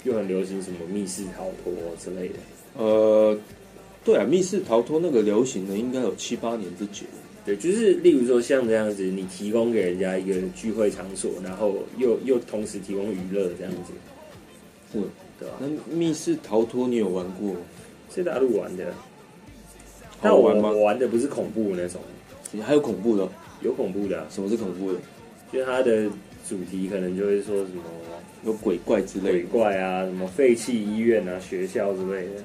[0.04, 2.34] 又很流行什么密室逃脱之类的。
[2.74, 3.38] 呃，
[4.06, 7.04] 对啊，密室逃脱那个流行的应该有七八年之久。
[7.44, 13.92] 对，就是例如说像这样子，你提供给人家一个聚会场所，然后又又同时提供娱乐这样子，
[14.92, 15.00] 是，
[15.38, 15.56] 对吧？
[15.58, 17.60] 那密室逃脱你有玩过吗？
[18.14, 18.94] 是大陆玩的，
[20.22, 22.00] 但我好玩吗我玩的不是恐怖那种，
[22.64, 23.28] 还有恐怖的？
[23.62, 24.98] 有恐怖的啊、什么是恐怖的？
[25.52, 26.08] 就是它的
[26.48, 27.82] 主题可能就会说什么
[28.44, 29.42] 有鬼怪之类鬼。
[29.44, 32.44] 怪啊，什么废弃医院啊、学校之类的。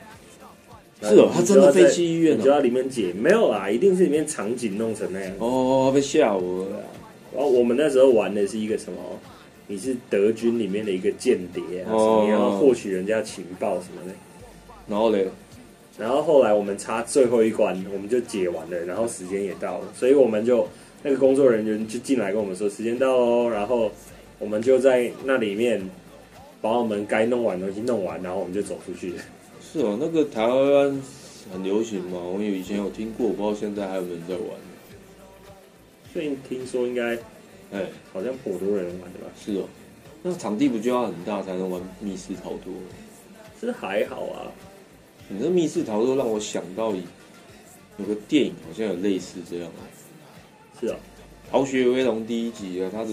[1.01, 5.31] 是哦然后你就要在它真的废弃医院哦你就要里面解没有啦，一定是里面场景弄成那样。
[5.39, 6.79] 哦，被吓我了。
[7.33, 8.99] 然后我们那时候玩的是一个什么？
[9.67, 14.13] 你是德军里面的一个间谍你要获取人家情报什么的。
[14.89, 15.25] 然后嘞，
[15.97, 20.67] 然后后来我们差最后一关，我们就解完了，然后时间也到了，所以我们就
[21.03, 23.89] 那个工作人员就进来跟我们说时间到喽，然后
[24.37, 25.81] 我们就在那里面
[26.59, 29.13] 把我们该弄完的东西弄完，然后我们就走出去。
[29.71, 31.01] 是哦，那个台湾
[31.53, 34.45] 很流行嘛，我有以前有听过，我不知道现在还有没有人在玩。
[36.11, 37.15] 最近听说应该
[37.71, 39.27] 哎，好像颇多人玩的吧？
[39.39, 39.63] 是哦，
[40.21, 42.73] 那场地不就要很大才能玩密室逃脱？
[43.61, 44.51] 是还好啊，
[45.29, 46.93] 你这密室逃脱让我想到
[47.97, 50.97] 有个电影好像有类似这样的是啊，
[51.51, 53.11] 《逃学威龙》第一集啊，它的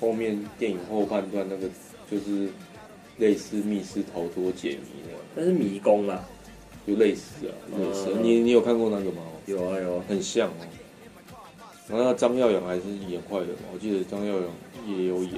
[0.00, 1.68] 后面电影后半段那个
[2.10, 2.48] 就是
[3.18, 6.24] 类似密室逃脱解谜那样，但是迷宫啦，
[6.86, 8.08] 就类似啊，类似。
[8.14, 9.22] 嗯你你有看过那个吗？
[9.46, 10.66] 有啊有啊，很像哦。
[11.88, 14.44] 然后那张耀扬还是演坏人嘛，我记得张耀扬
[14.88, 15.34] 也有演，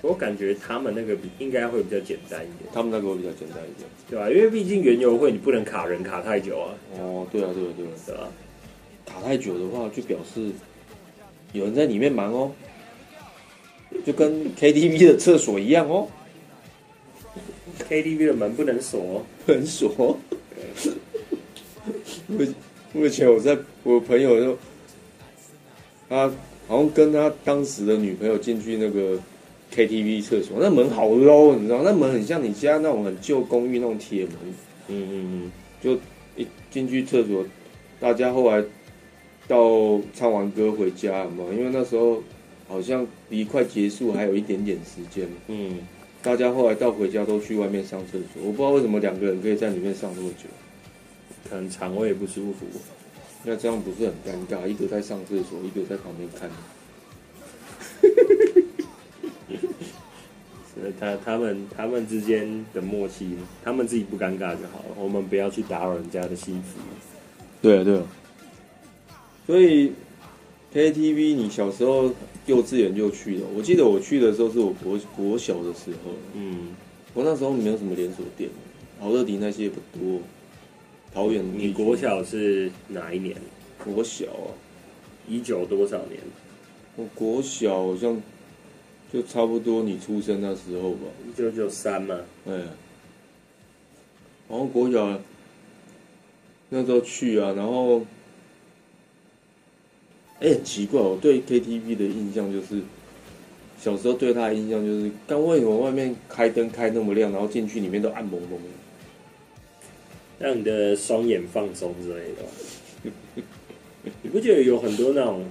[0.00, 3.88] 我感觉他们那个比应该会比较简单一点，他们那个会比较简单一点。
[4.08, 4.28] 对吧？
[4.30, 8.28] 因为毕竟园游会你不能卡人卡太久啊，哦，对啊，对啊，对啊，对吧？
[9.06, 10.50] 卡太久的话，就表示
[11.52, 12.50] 有人在里面忙哦，
[14.06, 16.08] 就跟 KTV 的厕所一样哦，
[17.88, 20.18] KTV 的门不能锁哦，很锁。
[22.28, 22.46] 我
[22.92, 24.58] 我以前我在我朋友就，
[26.08, 26.30] 他
[26.68, 29.18] 好像跟他当时的女朋友进去那个
[29.74, 34.32] KTV 厕所，那门好 low，你知道，那门很像你家那种很旧公寓那种铁门，
[34.88, 35.12] 嗯嗯
[35.44, 35.94] 嗯就
[36.36, 37.44] 一进去厕所，
[37.98, 38.62] 大家后来
[39.48, 42.22] 到唱完歌回家嘛，因为那时候
[42.68, 45.78] 好像离快结束还有一点点时间，嗯，
[46.22, 50.44] 大家后来到回家都去外面上厕所，我不知道为什么两个人可以在里面上那么久，
[51.50, 52.64] 可能肠胃不舒服，
[53.42, 54.66] 那这样不是很尴尬？
[54.66, 56.48] 一个在上厕所，一个在旁边看。
[60.74, 66.78] 所以他他们他们之间的默契，他们自己不尴尬就好了，我们不要去打扰人家的幸福。
[67.60, 68.02] 对啊，对啊。
[69.44, 69.92] 所以
[70.74, 72.10] KTV 你小时候
[72.46, 76.74] 幼稚园就去了，我记得我去的时候是我国国小的时候，嗯，
[77.14, 78.48] 我那时候没有什么连锁店，
[78.98, 80.20] 好乐迪那些也不多。
[81.12, 83.36] 桃园你国小是哪一年？
[83.84, 84.48] 国小啊，
[85.28, 86.18] 一九多少年？
[86.96, 88.22] 我国小好像
[89.12, 92.18] 就差不多你出生那时候吧，一九九三嘛。
[92.46, 92.52] 哎，
[94.48, 95.20] 然后国小
[96.70, 98.00] 那时候去啊，然后，
[100.42, 102.82] 哎、很奇怪，我对 KTV 的印象就是，
[103.78, 108.68] 小时候对他的印象就是，刚为什么外面开灯开那么亮，然后进去里面都暗蒙蒙的？
[110.40, 112.48] 让你的双眼放松之类的吧。
[114.22, 115.44] 你不觉得有很多那种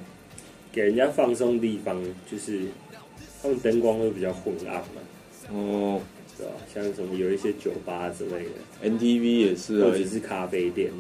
[0.74, 2.64] 给人家放松的地方，就是
[3.42, 5.02] 他们灯光会比较昏暗嘛，
[5.54, 6.02] 哦
[6.38, 6.52] 对吧？
[6.74, 10.92] 像什么有一些酒吧之类的，，NTV 也是啊或者是咖啡店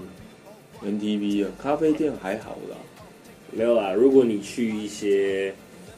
[0.81, 2.77] ，，NTV 啊，咖啡店还好啦，
[3.51, 3.93] 没有啦。
[3.93, 5.53] 如果你去一些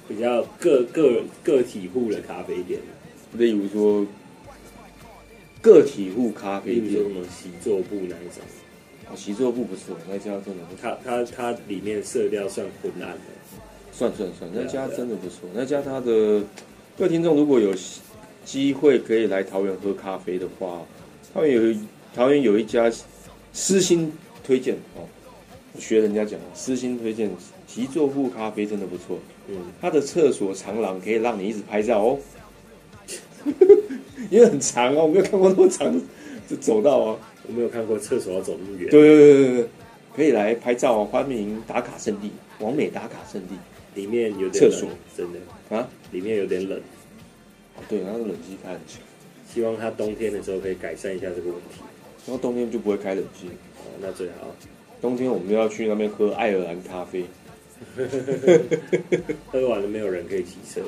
[0.08, 2.80] 比较个个个体户的咖啡店，
[3.34, 4.06] 例如说
[5.62, 8.44] 个体户咖啡店比如说什，么习作部那一种，
[9.10, 10.82] 哦，习作部不错，那家真的不错。
[10.82, 13.20] 它它它里面色调算昏暗的。
[13.92, 15.48] 算算算，那家真的不错。
[15.54, 16.42] 那家它的
[16.98, 17.72] 各位听众如果有
[18.44, 20.82] 机会可以来桃园喝咖啡的话，
[21.32, 21.80] 桃园有一
[22.16, 22.92] 桃园有一家
[23.54, 24.12] 私心
[24.44, 25.08] 推荐哦，
[25.80, 27.30] 学人家讲私心推荐
[27.68, 32.20] 极作富咖啡真的不错，嗯，它的厕所长廊可以让你一直拍照哦，
[34.30, 35.94] 因为很长哦，我没有看过那么长
[36.50, 37.18] 的走道啊。
[37.46, 38.90] 我没有看过厕所要走那么远。
[38.90, 39.70] 对对对对对，
[40.16, 43.56] 可以来拍照哦，欢迎打卡圣地，完美打卡圣地
[43.96, 45.90] 里面有点冷厕所，真的，啊。
[46.14, 46.80] 里面有点冷。
[47.90, 49.02] 对，然后冷气开很强，
[49.54, 51.82] 希望它冬天的时候可以改善一下这个问题。
[52.26, 53.48] 然后冬天就不会开冷气。
[53.48, 54.56] 哦，那最好。
[55.04, 57.26] 冬天我们就要去那边喝爱尔兰咖啡。
[59.52, 60.88] 喝完了没有人可以骑车了。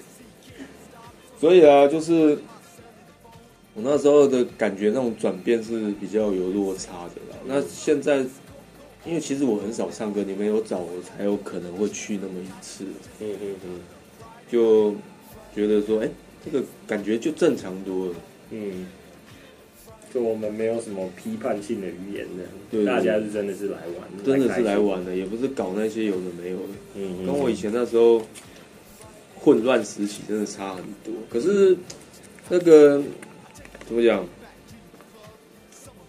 [1.40, 2.38] 所以啊，就是
[3.72, 7.38] 我那时候的感觉，那种转变是比较有落差的啦。
[7.46, 8.18] 那现在，
[9.06, 12.84] 因为其实我很少唱歌，你们有找我才有可能会去那么一次，
[13.20, 13.80] 嗯嗯嗯
[14.50, 14.94] 就
[15.54, 16.10] 觉得说，哎、
[16.44, 18.14] 这个感觉就正常多了。
[18.50, 18.86] 嗯。
[20.12, 24.78] 就我们没有什么批判性的语言的，对对大家是真的是来玩，真的是来。
[24.78, 26.64] 玩的，也不是搞那些有的没有的。
[26.96, 28.20] 嗯，嗯跟我以前那时候
[29.36, 31.14] 混乱时期真的差很多。
[31.30, 31.76] 可是
[32.48, 33.02] 那个
[33.86, 34.26] 怎么讲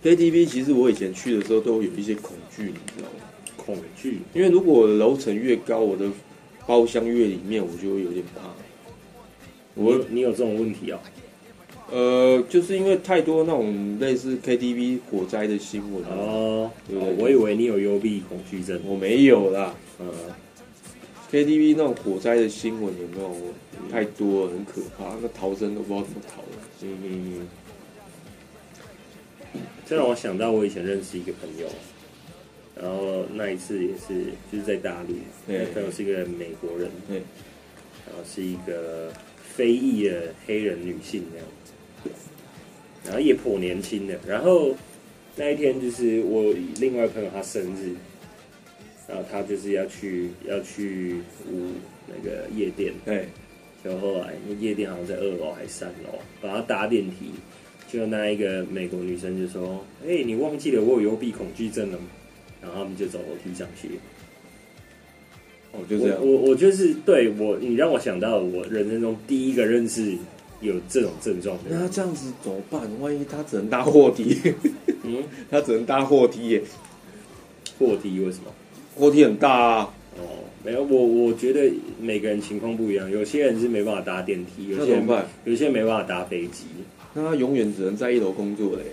[0.03, 3.25] ？KTV 其实我以前去的时候都有一些恐惧，你知道吗？
[3.55, 4.19] 恐惧。
[4.33, 6.09] 因为如果楼层越高，我的
[6.67, 8.41] 包厢越里面，我就会有点怕。
[9.75, 10.99] 我你有这种问题哦？
[11.93, 18.81] 呃，就是因为太多那种类似 KTV 火灾的新闻啊，哦，对对对我以为你有幽闭恐惧症。
[18.83, 19.75] 我没有啦。
[19.99, 20.05] 呃
[21.31, 23.35] ，KTV 那种火灾的新闻有没有
[23.91, 26.67] 太多了，很可怕，那逃生都不知道怎么逃了。
[26.81, 27.47] 嗯嗯
[29.53, 29.61] 嗯。
[29.85, 31.67] 这让我想到我以前认识一个朋友，
[32.75, 35.13] 然后那一次也是就是在大陆，
[35.45, 37.17] 那对个朋友是一个美国人，对，
[38.07, 39.13] 然后是一个
[39.55, 41.45] 非裔的黑人女性这样，
[43.05, 44.19] 然后也颇年轻的。
[44.27, 44.75] 然后
[45.35, 47.95] 那一天就是我另外朋友他生日，
[49.07, 51.15] 然后他就是要去要去
[51.51, 51.71] 舞
[52.07, 53.27] 那个夜店，对，
[53.83, 57.31] 就后来那夜店好像在二楼还是三楼，然后搭电梯，
[57.91, 62.05] 就那一个美国女生就说：“哎、你忘记了我有幽闭恐惧症了吗？”
[62.61, 63.89] 然后他们就走楼梯上去。
[65.73, 66.25] 哦，就这样我。
[66.25, 70.15] 我我就是对我，你让我想到我人生中第一个认识
[70.63, 71.79] 有这种症状的人。
[71.79, 72.81] 那这样子怎么办？
[72.99, 74.39] 万一他只能搭货梯，
[75.03, 76.63] 嗯，他只能搭货梯耶，
[77.77, 78.45] 货梯为什么？
[78.95, 85.27] 货梯很大啊，哦，没有，我我觉得每个人情况不一样，有些人是没办法搭电梯，有些人那怎么办？
[85.45, 86.65] 有些人没办法搭飞机。
[87.13, 88.83] 那他永远只能在一楼工作嘞。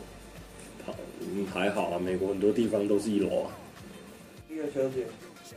[0.85, 3.52] 好，嗯，还好啊，美国很多地方都是一楼啊。
[4.48, 5.04] 那个小姐，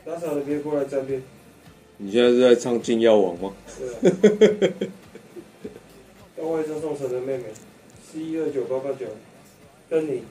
[0.04, 1.22] 打扫的别过来站边。
[1.96, 3.52] 你现在是在唱《禁药王》吗？
[3.78, 4.72] 对啊。
[6.44, 7.44] 要外甥送神的妹妹，
[8.02, 9.06] 四一二九八八九，
[9.88, 10.22] 跟你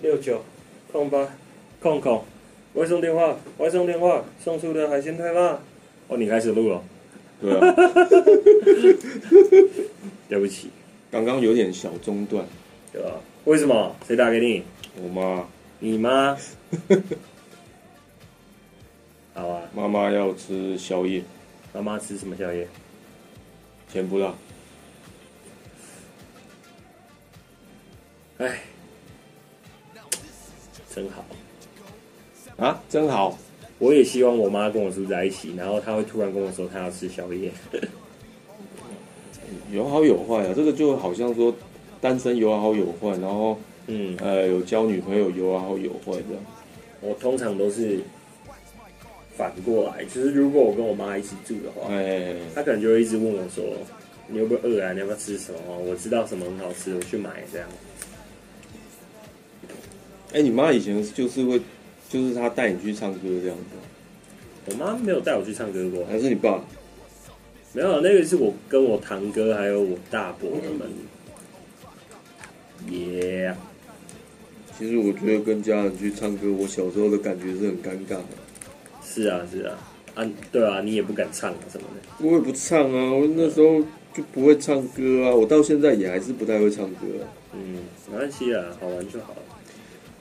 [0.00, 0.44] 六九
[0.92, 1.28] 空八
[1.80, 2.22] 空空，
[2.74, 5.60] 外送电话，外送电话，送出的海鲜太辣。
[6.06, 6.80] 哦，你开始录了，
[7.40, 7.74] 对啊，
[10.28, 10.70] 对不起，
[11.10, 12.46] 刚刚有点小中断。
[12.92, 13.20] 对吧？
[13.44, 13.96] 为什么？
[14.06, 14.62] 谁打给你？
[15.02, 15.48] 我妈
[15.80, 16.34] 你妈？
[19.34, 21.22] 好啊，妈妈要吃宵夜，
[21.74, 22.68] 妈妈吃什么宵夜？
[23.92, 24.32] 甜不辣。
[28.38, 28.60] 哎，
[30.94, 31.24] 真好。
[32.58, 33.38] 啊，真好。
[33.78, 37.50] 我也希望我妈跟我住在一起，然后她会突然跟我说她要吃宵夜。
[39.72, 41.54] 有好有坏啊，这个就好像说
[42.00, 46.44] 单身有好有坏，然后嗯，呃有交女朋友有好有坏这样。
[47.00, 48.00] 我通常都是
[49.36, 53.64] 反过来，就是如果我跟我妈一起住的话，哎，她可能就会一直问我说
[54.28, 54.92] ：“你有没有饿啊？
[54.92, 55.78] 你要不要吃什么？
[55.78, 57.68] 我知道什么很好吃，我去买。”这样。
[60.36, 61.58] 哎，你妈以前就是会，
[62.10, 63.64] 就是她带你去唱歌这样子，
[64.66, 66.62] 我妈没有带我去唱歌过，还是你爸？
[67.72, 70.90] 没有，那个是我跟我堂哥还有我大伯他们。
[72.90, 73.56] 耶、
[74.78, 78.26] 其实我觉得跟家人去唱歌，我小时候的感觉是很尴尬的。
[79.02, 79.78] 是啊是啊，
[80.16, 82.26] 啊对啊，你也不敢唱啊什么的。
[82.26, 83.82] 我也不唱啊，我那时候
[84.12, 87.24] 就不会唱歌啊，我到现在也还是不太会唱歌啊。
[87.54, 87.78] 嗯，
[88.12, 89.34] 没关系啊，好玩就好。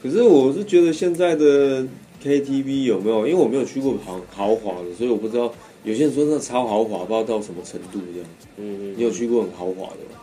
[0.06, 1.82] 可是我是觉得现在的
[2.24, 3.26] KTV 有没有？
[3.26, 5.52] 因为我没有去过豪豪华的，所以我不知道。
[5.84, 8.30] 有些人说那超豪华，不知道到什么程度这样。
[8.58, 10.22] 嗯，你有去过很豪华的吗？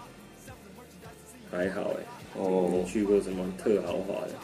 [1.51, 2.05] 还好哎、
[2.39, 4.35] 哦你，去过什么特豪华的？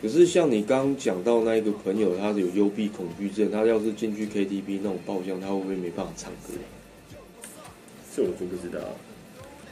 [0.00, 6.54] 可是像你刚刚讲到那一个朋友，他有幽闭恐惧症，他要是进去 KTV 那种包厢，他会不会没办法唱歌？
[8.16, 8.80] 这我就不知道。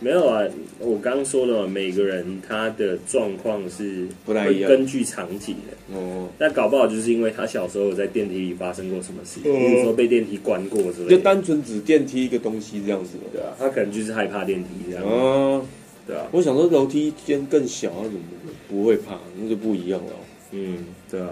[0.00, 0.42] 没有啊，
[0.78, 4.70] 我刚说了嘛，每个人他的状况是不太一样。
[4.70, 5.94] 会根据场景的。
[5.94, 13.24] 哦，那搞不好就是因为他小时候在电梯里发生过什么事，嗯比如说被电梯关过之类的，就单纯指电梯一个东西这样子嘛。
[13.32, 15.64] 对啊，他可能就是害怕电梯这样，哦，
[16.06, 18.20] 对啊，我想说楼梯间更小，他怎么
[18.68, 19.18] 不会怕？
[19.38, 20.12] 那就不一样了。
[20.52, 20.78] 嗯，
[21.10, 21.28] 对啊，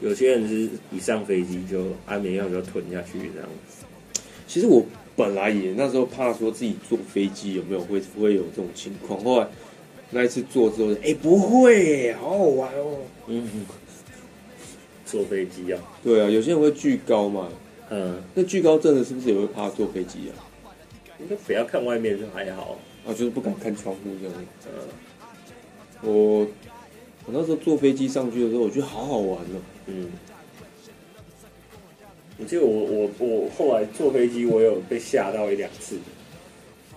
[0.00, 3.48] 有些人是一上飞机就安眠药就吞下去这样，
[4.46, 4.84] 其实我
[5.20, 9.46] 本来也那时候怕说自己坐飞机有没有会不会有这种情况，后来
[10.08, 13.00] 那一次坐之后，哎、不会，好好玩哦。
[13.26, 13.46] 嗯，
[15.04, 17.48] 坐飞机啊，对啊，有些人会惧高嘛，
[17.90, 20.32] 嗯，那惧高症的是不是也会怕坐飞机啊？
[21.20, 24.34] 应该不要看外面就还好，啊，就是不敢看窗户这样。
[24.64, 24.72] 嗯
[26.02, 26.46] 我
[27.26, 29.60] 我那时候坐飞机上去的时候，我觉得好好玩哦。
[29.84, 30.08] 嗯。
[32.40, 35.98] 我记得我我我后来坐飞机，我有被吓到一两次，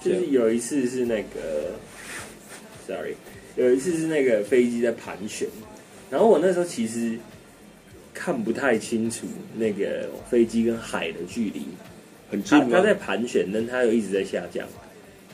[0.02, 1.74] 就是有一次是那个
[2.88, 3.14] ，sorry，
[3.58, 5.46] 有一次是那个飞机在盘旋，
[6.10, 7.18] 然后我那时候其实
[8.14, 9.28] 看不太清楚
[9.58, 11.64] 那个飞机跟海的距离，
[12.32, 12.58] 很近？
[12.62, 14.66] 它它在盘旋，但它又一直在下降。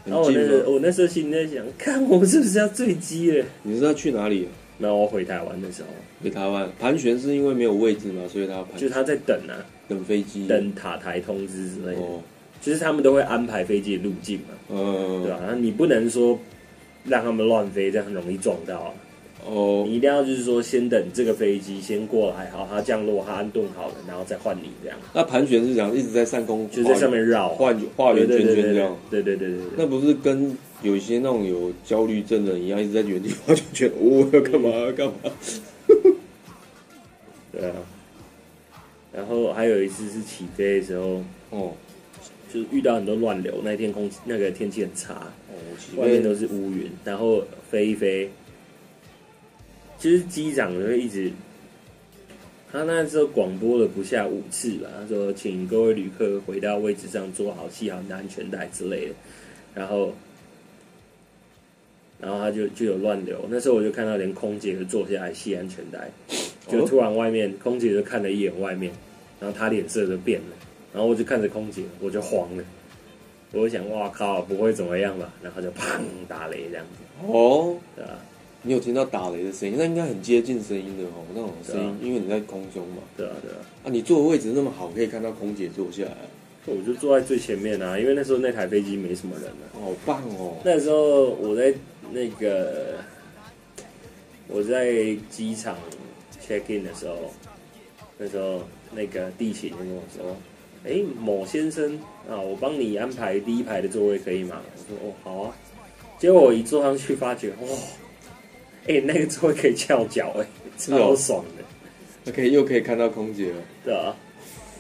[0.06, 0.72] 然后我那时候？
[0.72, 3.46] 我那时候心里在想，看我们是不是要坠机了？
[3.62, 4.48] 你是要去哪里？
[4.80, 5.90] 然后我回台湾的时候，
[6.24, 10.48] 回台湾盘旋是因为没有位置嘛，所以他要盘就是他在等啊，等飞机。
[10.48, 12.22] 等塔台通知之类的，哦，
[12.62, 16.40] 就是他们都会安排飞机的路径嘛，嗯，对吧、那你不能说
[17.04, 18.92] 让他们乱飞，这样很容易撞到啊。
[19.46, 28.96] 哦，你一定要就是说，先等这个飞机先过来，好，它降落，它安顿好了，然后再换你这样，那盘旋是讲一直在上空，就在上面绕，画画圆圈圈这样。
[29.10, 29.72] 对对对对对对。
[29.78, 35.14] 那不是跟有一些那种有焦虑症的人一样，一直在原地画圈圈，我要干嘛要干嘛？
[37.52, 37.76] 对啊。
[39.12, 41.74] 然后还有一次是起飞的时候，哦，
[42.54, 45.16] 就是遇到很多乱流，那天空气那个天气很差，
[45.50, 45.54] 哦，
[45.98, 48.30] 外面都是乌云，然后飞一飞，
[49.98, 51.32] 其实机长就会一直，
[52.72, 59.16] 他那时候广播了不下五次吧，他说请各位旅客回到位置上坐好，系好你的安全带之类的，
[59.74, 60.14] 然后，
[62.22, 66.10] 然后他就就有乱流，那时候我就看到连空姐都坐下来系安全带，
[66.68, 68.92] 就突然外面空姐就看了一眼外面，
[69.40, 70.56] 然后她脸色就变了，
[70.94, 72.64] 然后我就看着空姐，我就慌了。
[73.52, 75.34] 我就想，哇靠，不会怎么样吧？
[75.42, 78.12] 然后就砰打雷这样子，哦，对啊？
[78.62, 83.02] 你有听到打雷的声音，那应该很接近声音的哦，那种声音啊，因为你在空中嘛。
[83.18, 83.58] 对啊，对啊。
[83.86, 86.16] 啊，你坐的位置那么好，可以看到空姐坐下来，
[86.68, 89.66] 我就坐在最前面啊，因为那时候那台飞机没什么人啊。
[89.74, 90.58] 好棒哦。
[90.64, 91.74] 那时候我在
[92.12, 92.96] 那个
[94.48, 95.78] 我在机场
[96.42, 97.34] check in 的时候，
[98.18, 100.36] 那时候那个地勤就跟我说
[100.86, 101.98] ：“哎、某先生
[102.30, 105.56] 啊，我帮你安排第一排的座位可以吗？”我说：“哦，好啊。”
[106.20, 107.68] 结果我一坐上去，发觉哇，
[108.88, 110.46] 哎、那个座位可以翘脚、哎，
[110.78, 111.64] 超爽的，
[112.26, 114.14] 那可以又可以看到空姐了，对啊，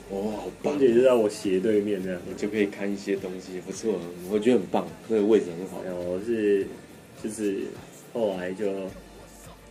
[0.09, 2.19] 哦，好棒空，姐就在我斜对面这样。
[2.27, 3.97] 你就可以看一些东西，不错，
[4.29, 5.81] 我觉得很棒，那个位置很好。
[6.05, 6.67] 我是
[7.23, 7.63] 就是
[8.13, 8.71] 后来就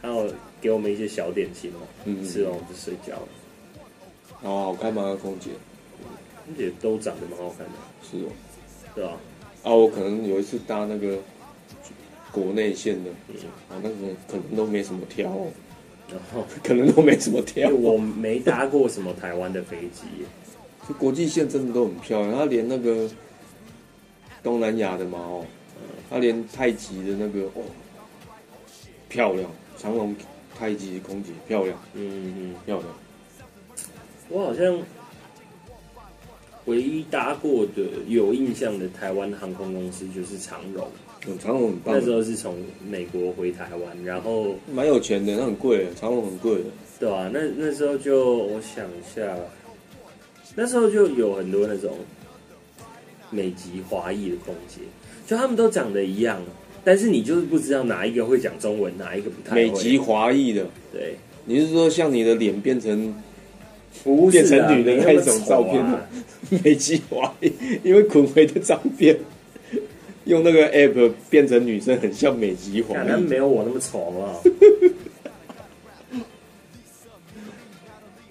[0.00, 3.28] 还有给我们一些小点心嘛，嗯吃完我就睡觉了。
[4.42, 5.16] 哦，好看吗？
[5.20, 5.50] 空姐
[6.44, 7.72] 空姐都长得蛮好看的，
[8.02, 8.30] 是哦。
[8.94, 9.16] 对吧？
[9.62, 11.18] 啊，我可能有一次搭那个
[12.32, 13.34] 国内线的，嗯，
[13.68, 13.96] 啊，那个
[14.26, 15.46] 可能都没什么挑哦，
[16.10, 17.74] 然后 可能都没什么因挑为。
[17.74, 20.04] 我没搭过什么台湾的飞机，
[20.88, 23.08] 就国际线真的都很漂亮，它连那个
[24.42, 25.44] 东南亚的嘛哦，
[26.10, 27.62] 它连太极的那个哦
[29.08, 30.14] 漂亮，长隆
[30.58, 32.88] 太极空姐漂亮嗯嗯，漂亮。
[34.28, 34.78] 我好像
[36.66, 40.86] 唯一搭过的有印象的台湾航空公司就是长荣，
[41.26, 46.64] 嗯，长龙很棒那，时候是从美国回台湾，然后蛮有钱的，那很贵的，长隆很贵的。
[47.00, 49.34] 对啊、那那时候就我想一下，
[50.56, 51.96] 那时候就有很多那种
[53.30, 54.80] 美籍华裔的空姐，
[55.28, 56.40] 就他们都长得一样，
[56.82, 59.66] 但是你就是不知道哪一个会讲中文，哪一个不太会。
[59.66, 63.14] 美籍华裔的，对，你是说像你的脸变成
[64.02, 67.52] 不变成女的那一种照片没那么丑啊美籍华裔？
[67.82, 69.18] 因为坤辉的照片
[70.24, 73.20] 用那个 app 变成女生，很像美籍华裔。
[73.20, 74.32] 没有我那么丑啊。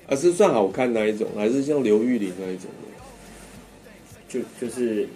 [0.09, 2.87] 啊，是算好看那一种，还是像刘玉玲那一种的？
[4.27, 5.07] 就就是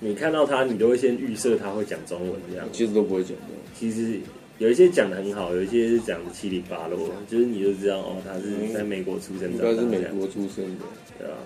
[0.00, 2.66] 你看到他，你都会先预设他会讲中文这样。
[2.72, 3.42] 其实都不会讲的。
[3.74, 4.18] 其实
[4.58, 10.84] 有一些讲的很好，有一些是讲的七里八落，就是你就知道哦，他是在美国出生应长大该是美国出生的。
[11.18, 11.36] 对啊。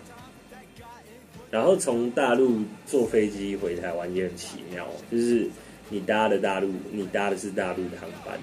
[1.51, 5.47] 然后从大陆坐飞机回台湾也很奇妙，就是
[5.89, 8.39] 你搭的大陆，你搭的是大陆的航班，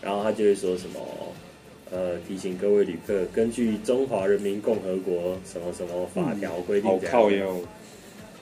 [0.00, 1.00] 然后他就会说什么，
[1.90, 7.56] 呃，提醒各位旅客，根据中华人民共和国什么什么法条规定好这样靠腰，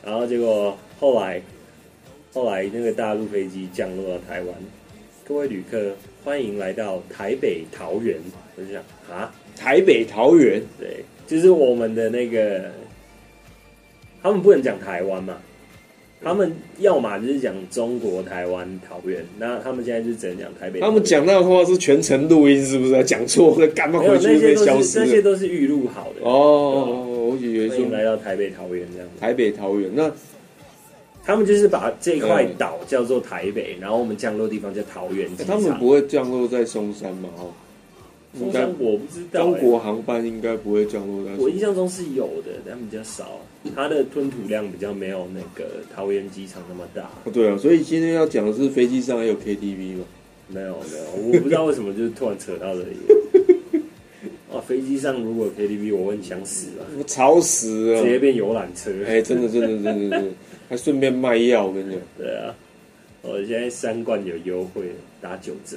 [0.05, 1.43] 然后结果后来，
[2.33, 4.55] 后来那个大陆飞机降落到台湾，
[5.27, 5.95] 各位旅客
[6.25, 8.17] 欢迎来到台北桃园。
[8.57, 12.71] 我就想啊，台北桃园，对，就是我们的那个，
[14.23, 15.37] 他们不能讲台湾嘛，
[16.23, 20.81] 他们要么就是讲中国台湾桃园，那他们现在就只能讲台北。
[20.81, 23.05] 他们讲那话是全程录音，是不是？
[23.05, 25.21] 讲错了，干嘛没有回去就被消失是那些？
[25.21, 29.21] 都是预录好的哦，我以为欢迎来到台北桃园这样子。
[29.21, 30.11] 台北桃园，那
[31.27, 35.61] 他们就是把这块嗯岛叫做台北，然后我们降落地方叫桃园机场。
[35.61, 37.29] 他们不会降落在松山吗？
[38.39, 43.41] 松山我不知道、中欸国航班应该不会降落在松我印象中是有的，但比较少。
[43.75, 47.03] 它的吞吐量比较没有那个桃园机场那么大。
[47.25, 50.05] 哦对啊，所以今天要讲的是飞机上还有 KTV 吗？
[50.49, 53.83] 没有没有，我不知道为什么就是突然扯到这里。
[54.53, 58.03] 哇， 飞机上如果有 KTV，我会很想死啊，我吵死了！
[58.03, 58.91] 直接变游览车。
[59.07, 60.25] 哎，真的真的真的真的，
[60.69, 62.01] 还顺便卖药，我跟你讲。
[62.19, 62.55] 对啊，
[63.23, 64.91] 我现在三罐有优惠，
[65.21, 65.77] 打九折。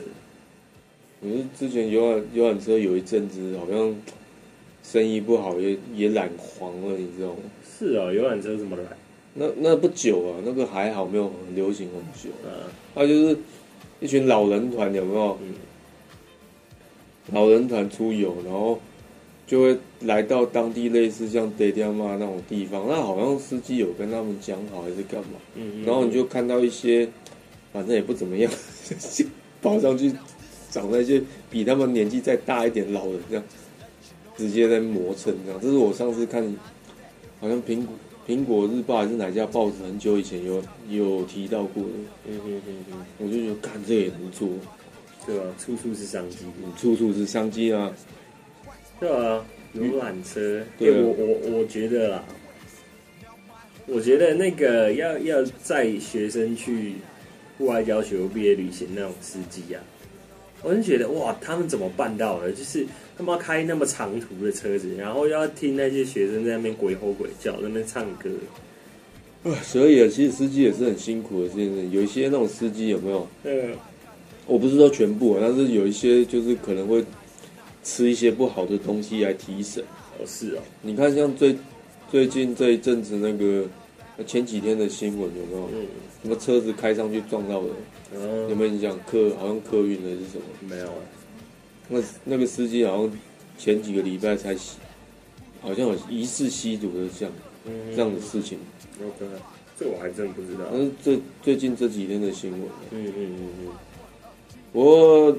[1.21, 3.95] 可是之前游览游览车有一阵子好像
[4.83, 7.39] 生意不好，也也染黄了，你知道吗？
[7.77, 8.83] 是哦，游览车怎么来？
[9.33, 13.37] 那那不久啊，那个还好没有很流行很久，啊，他就是
[13.99, 15.37] 一群老人团有没有？
[15.41, 15.53] 嗯
[17.31, 18.79] 老人团出游，然后
[19.49, 25.39] 就会来到当地类似像德迪亚玛那种地方，那好像司机有跟他们讲好还是干嘛？
[25.55, 27.09] 嗯，然后你就看到一些，
[27.73, 28.51] 反正也不怎么样，
[29.59, 30.13] 跑上去
[30.69, 31.19] 找那些
[31.49, 33.43] 比他们年纪再大一点老人，这样
[34.37, 35.59] 直接在磨蹭这样。
[35.59, 36.43] 这是我上次看，
[37.39, 37.95] 好像苹果
[38.27, 41.89] 苹果日报还是哪家报纸很久以前有有提到过的，
[42.27, 44.47] 嗯嗯嗯嗯，我就觉得看这也能做，
[45.25, 45.43] 对吧？
[45.57, 46.37] 处处是商机。
[46.63, 47.91] 嗯处处是商机啊。
[48.99, 52.23] 对啊，游览车，对我我我觉得啦，
[53.85, 56.95] 我觉得那个要要载学生去
[57.57, 59.81] 户外教学毕业旅行那种司机啊，
[60.61, 62.51] 我就觉得哇，他们怎么办到的？
[62.51, 62.85] 就是
[63.17, 68.29] 他们要开那么长途的车子，然后要听那些学生在那边鬼吼鬼叫，在那边唱歌。
[69.43, 71.87] 啊所以啊，其实司机也是很辛苦的这件事。
[71.91, 73.25] 有一些那种司机有没有？
[73.45, 73.71] 嗯，
[74.45, 77.01] 我不是说全部啊，但是有一些就是可能会
[77.89, 79.83] 吃一些不好的东西来提神。
[80.19, 81.57] 哦是啊，你看，像最
[82.11, 83.65] 最近这一阵子那个
[84.25, 85.69] 前几天的新闻有没有？
[85.73, 85.87] 嗯，
[86.21, 87.69] 什么车子开上去撞到人？
[88.13, 88.95] 有哦，没有印象？
[89.07, 90.43] 客好像客运的是什么？
[90.69, 91.01] 没有啊，
[91.87, 93.11] 那那个司机好像
[93.57, 94.77] 前几个礼拜才吸，
[95.61, 97.33] 好像有疑似吸毒的这样
[97.65, 98.59] 嗯，这样的事情。
[99.01, 99.25] OK，
[99.79, 100.65] 这我还真不知道。
[100.71, 102.61] 但是最最近这几天的新闻，
[102.91, 103.67] 嗯嗯嗯嗯，
[104.73, 105.35] 我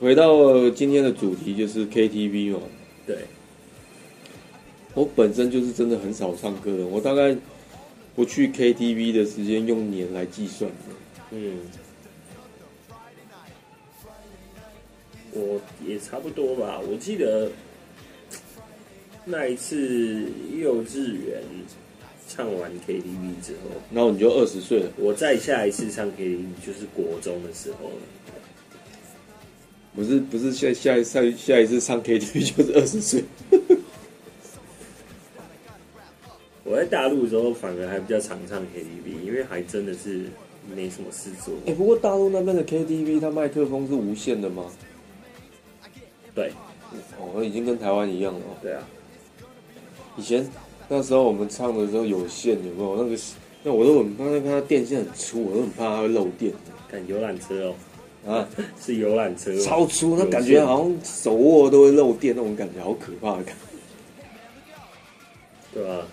[0.00, 2.60] 回到今天的主题就是 KTV 嘛。
[3.04, 3.18] 对，
[4.94, 7.36] 我本身就是真的很少唱歌的，我大概
[8.14, 10.76] 不去 KTV 的时间用年来计算的。
[11.32, 11.58] 嗯，
[15.32, 16.78] 我也差不多吧。
[16.78, 17.50] 我记得
[19.24, 20.26] 那一次
[20.56, 21.42] 幼稚园
[22.28, 27.96] 唱完 KTV 之后，然后你就二十岁了，我再下一次唱 KTV 就是国中的时候了。
[29.98, 33.24] 不是不是下下下下一次唱 KTV 就是二十岁。
[36.62, 40.26] 我在大陆的时候反而还比较常唱 KTV，因为还真的是
[40.72, 41.52] 没什么事做。
[41.66, 44.66] 哎、不过大陆那边的 KTV 它麦克风是无线的吗？
[46.32, 46.52] 对
[47.18, 48.54] 哦，已经跟台湾一样了哦。
[48.62, 48.86] 对啊，
[50.16, 50.48] 以前
[50.88, 53.02] 那时候我们唱的时候有线，有没有？
[53.02, 53.18] 那个
[53.64, 56.52] 那我都很怕，那个它电线很粗，我都很怕它会漏电
[56.88, 57.74] 看游览车哦，
[58.28, 58.46] 啊，
[58.80, 63.62] 是游览车哦，超粗，那感觉好像手握都会漏电那种感觉，好可怕的感觉。
[65.72, 66.06] 对吧、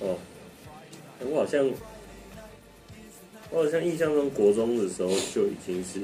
[0.00, 0.16] 哦，
[1.30, 1.68] 我好像，
[3.50, 6.00] 我好像印象中国中的时候就已经是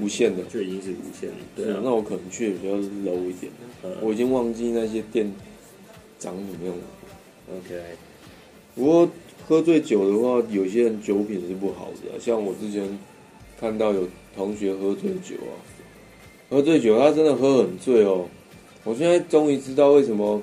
[0.00, 3.52] 无线的，就已经是无线的，对啊，那我可能去的比较 low 一点，
[3.82, 3.92] 嗯。
[4.00, 5.30] 我已经忘记那些店
[6.18, 6.82] 长怎么样了。
[7.58, 7.82] OK，
[8.74, 9.08] 不过
[9.46, 12.98] 喝醉酒的话，有些人酒品是不好的啊、像我之前
[13.60, 15.56] 看到有同学喝醉酒啊，
[16.50, 18.26] 喝醉酒他真的喝很醉哦。
[18.84, 20.40] 我现在终于知道为什么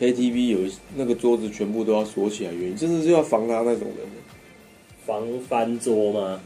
[0.00, 4.06] KTV 有那个桌子全部都要锁起来，原因真的是要防他那种人。
[5.06, 6.40] 防翻桌吗？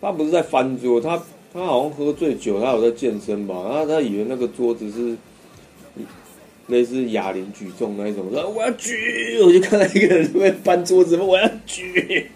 [0.00, 1.20] 他不是在翻桌，他
[1.52, 3.54] 他好像喝醉酒，他有在健身吧？
[3.68, 5.16] 然后他以为那个桌子是
[6.68, 12.30] 类似哑铃举重那一种，说我要举，我就看到一个人在翻桌子，我要举，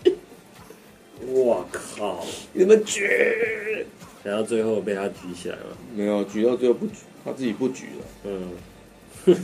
[1.35, 2.25] 哇靠！
[2.53, 3.87] 你们举，
[4.25, 5.77] 然后最后被他举起来了。
[5.95, 8.05] 没有举到最后不举，他自己不举了。
[8.25, 9.37] 嗯，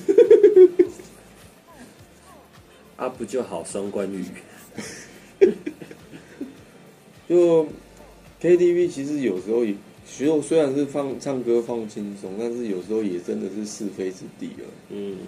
[2.97, 4.25] 啊，不就好双关语？
[7.29, 7.67] 就
[8.41, 9.75] KTV 其实有时候也，
[10.07, 14.67] 其实虽然是放唱歌放轻松，但是有时候也真的是是非之地了。
[14.91, 15.19] 嗯，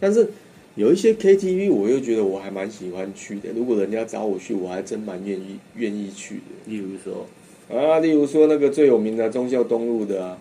[0.00, 0.30] 但是
[0.74, 6.42] 有一些 KTV 我又觉得我还蛮喜欢去的，如果人家找我去，我还真蛮愿意愿意去的。
[6.66, 7.26] 例如说，
[7.68, 10.38] 啊，例如说那个最有名的忠孝东路的啊，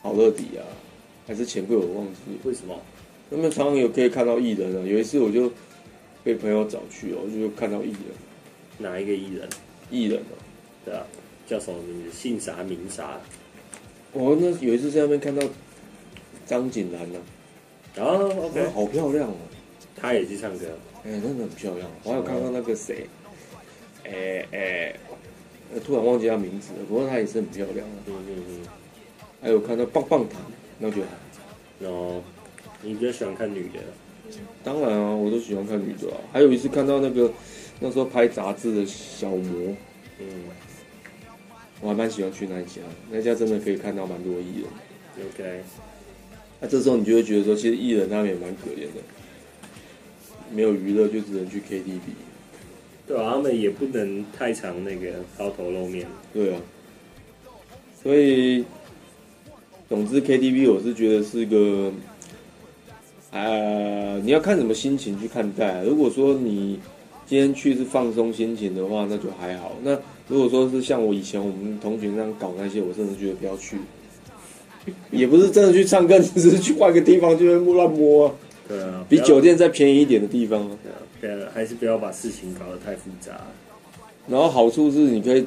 [0.00, 0.64] 好乐迪啊，
[1.26, 2.38] 还是钱柜我忘记了。
[2.44, 2.74] 为什么？
[3.28, 5.52] 那么常常有可以看到艺人啊，有一次我就
[6.24, 8.00] 被朋友找去哦，我就看到艺人，
[8.78, 9.48] 哪一个艺人？
[9.90, 10.36] 艺人哦，
[10.86, 11.06] 对啊，
[11.46, 12.16] 叫什么名字？
[12.16, 13.20] 姓啥名啥？
[14.14, 15.42] 我那有一次在那边看到
[16.46, 17.18] 张景兰呐、
[17.96, 19.34] 哦啊，，OK，好漂亮哦，
[19.96, 20.66] 她也去唱歌。
[21.04, 21.90] 哎、真的很漂亮。
[22.04, 23.06] 我还有看到那个谁，
[24.04, 24.94] 哎、哎、
[25.74, 27.96] 呃突然忘记她名字了，不过她也是很漂亮啊。
[28.06, 28.66] 嗯嗯嗯。
[29.42, 30.40] 还有看到棒棒糖，
[30.78, 32.22] 那我觉得还哦，
[32.80, 33.80] 你比较喜欢看女的？
[34.62, 36.16] 当然啊，我都喜欢看女的啊。
[36.32, 37.30] 还有一次看到那个
[37.80, 39.74] 那时候拍杂志的小魔，
[40.20, 40.26] 嗯
[41.80, 42.80] 我还蛮喜欢去那一家，
[43.10, 45.26] 那家真的可以看到蛮多艺人。
[45.26, 45.62] ，OK，
[46.62, 49.02] 那、这时候你就会觉得说，其实艺人他们也蛮可怜的，
[50.54, 51.98] 没有娱乐就只能去 KTV。
[53.04, 56.06] 对啊，他们也不能太常那个抛头露面。
[56.32, 56.60] 对啊，
[58.00, 58.64] 所以
[59.88, 61.92] 总之 KTV 我是觉得是个，
[63.32, 66.78] 呃，你要看什么心情去看待啊、如果说你
[67.26, 69.76] 今天去是放松心情的话，那就还好。
[69.82, 69.98] 那
[70.28, 73.78] 如果说是像我以前我们同学那样搞那些，我甚至觉得不要去。
[75.10, 78.34] 也不是真的去唱歌，你只是去换个地方就会乱摸啊，
[78.68, 80.76] 对啊，比酒店再便宜一点的地方啊。
[80.82, 83.32] 对啊对啊，还是不要把事情搞得太复杂。
[84.26, 85.46] 然后好处是你可以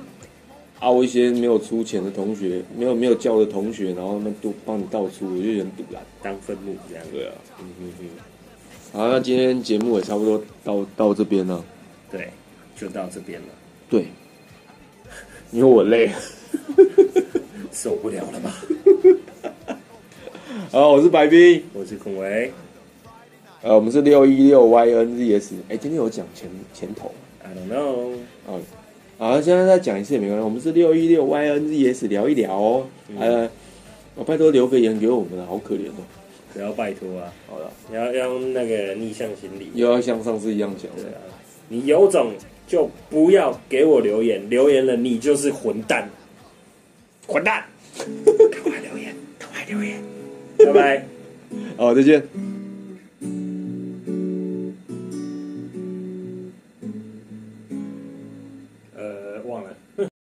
[0.80, 6.02] 凹一些没有出钱的同学，没有没有叫的同学，然后他们都帮你倒出，我就有点堵然。
[6.22, 7.04] 当分母这样。
[7.12, 8.08] 对啊，嗯嗯嗯，
[8.94, 11.64] 好，那今天节目也差不多到到这边了。
[12.10, 12.30] 对，
[12.78, 13.48] 就到这边了，
[13.90, 14.06] 对，
[15.52, 16.14] 因为我累了。
[17.72, 18.56] 受不了了吧？
[20.76, 22.52] 好，我是白冰，我是孔维
[23.62, 25.54] 呃，我们是六一六 YNZS。
[25.70, 27.10] 哎，今天有讲前前头
[27.42, 28.12] ，I don't know，
[28.46, 28.60] 哦。
[29.18, 30.44] 好，现在再讲一次也没关系。
[30.44, 32.88] 我们是六一六 YNZS 聊一聊哦。
[33.08, 33.50] 嗯呃，
[34.16, 36.04] 我拜托留个言给我们了，好可怜哦。
[36.54, 39.72] 不要拜托啊，好了，要要用那个逆向心理。
[39.76, 41.22] 又要像上次一样讲对啊，
[41.70, 42.34] 你有种
[42.68, 46.10] 就不要给我留言，留言了你就是混蛋，
[47.28, 47.64] 混蛋！
[48.52, 50.04] 赶快留言，赶快留言，
[50.58, 51.06] 拜拜。
[51.78, 52.55] 好，再见。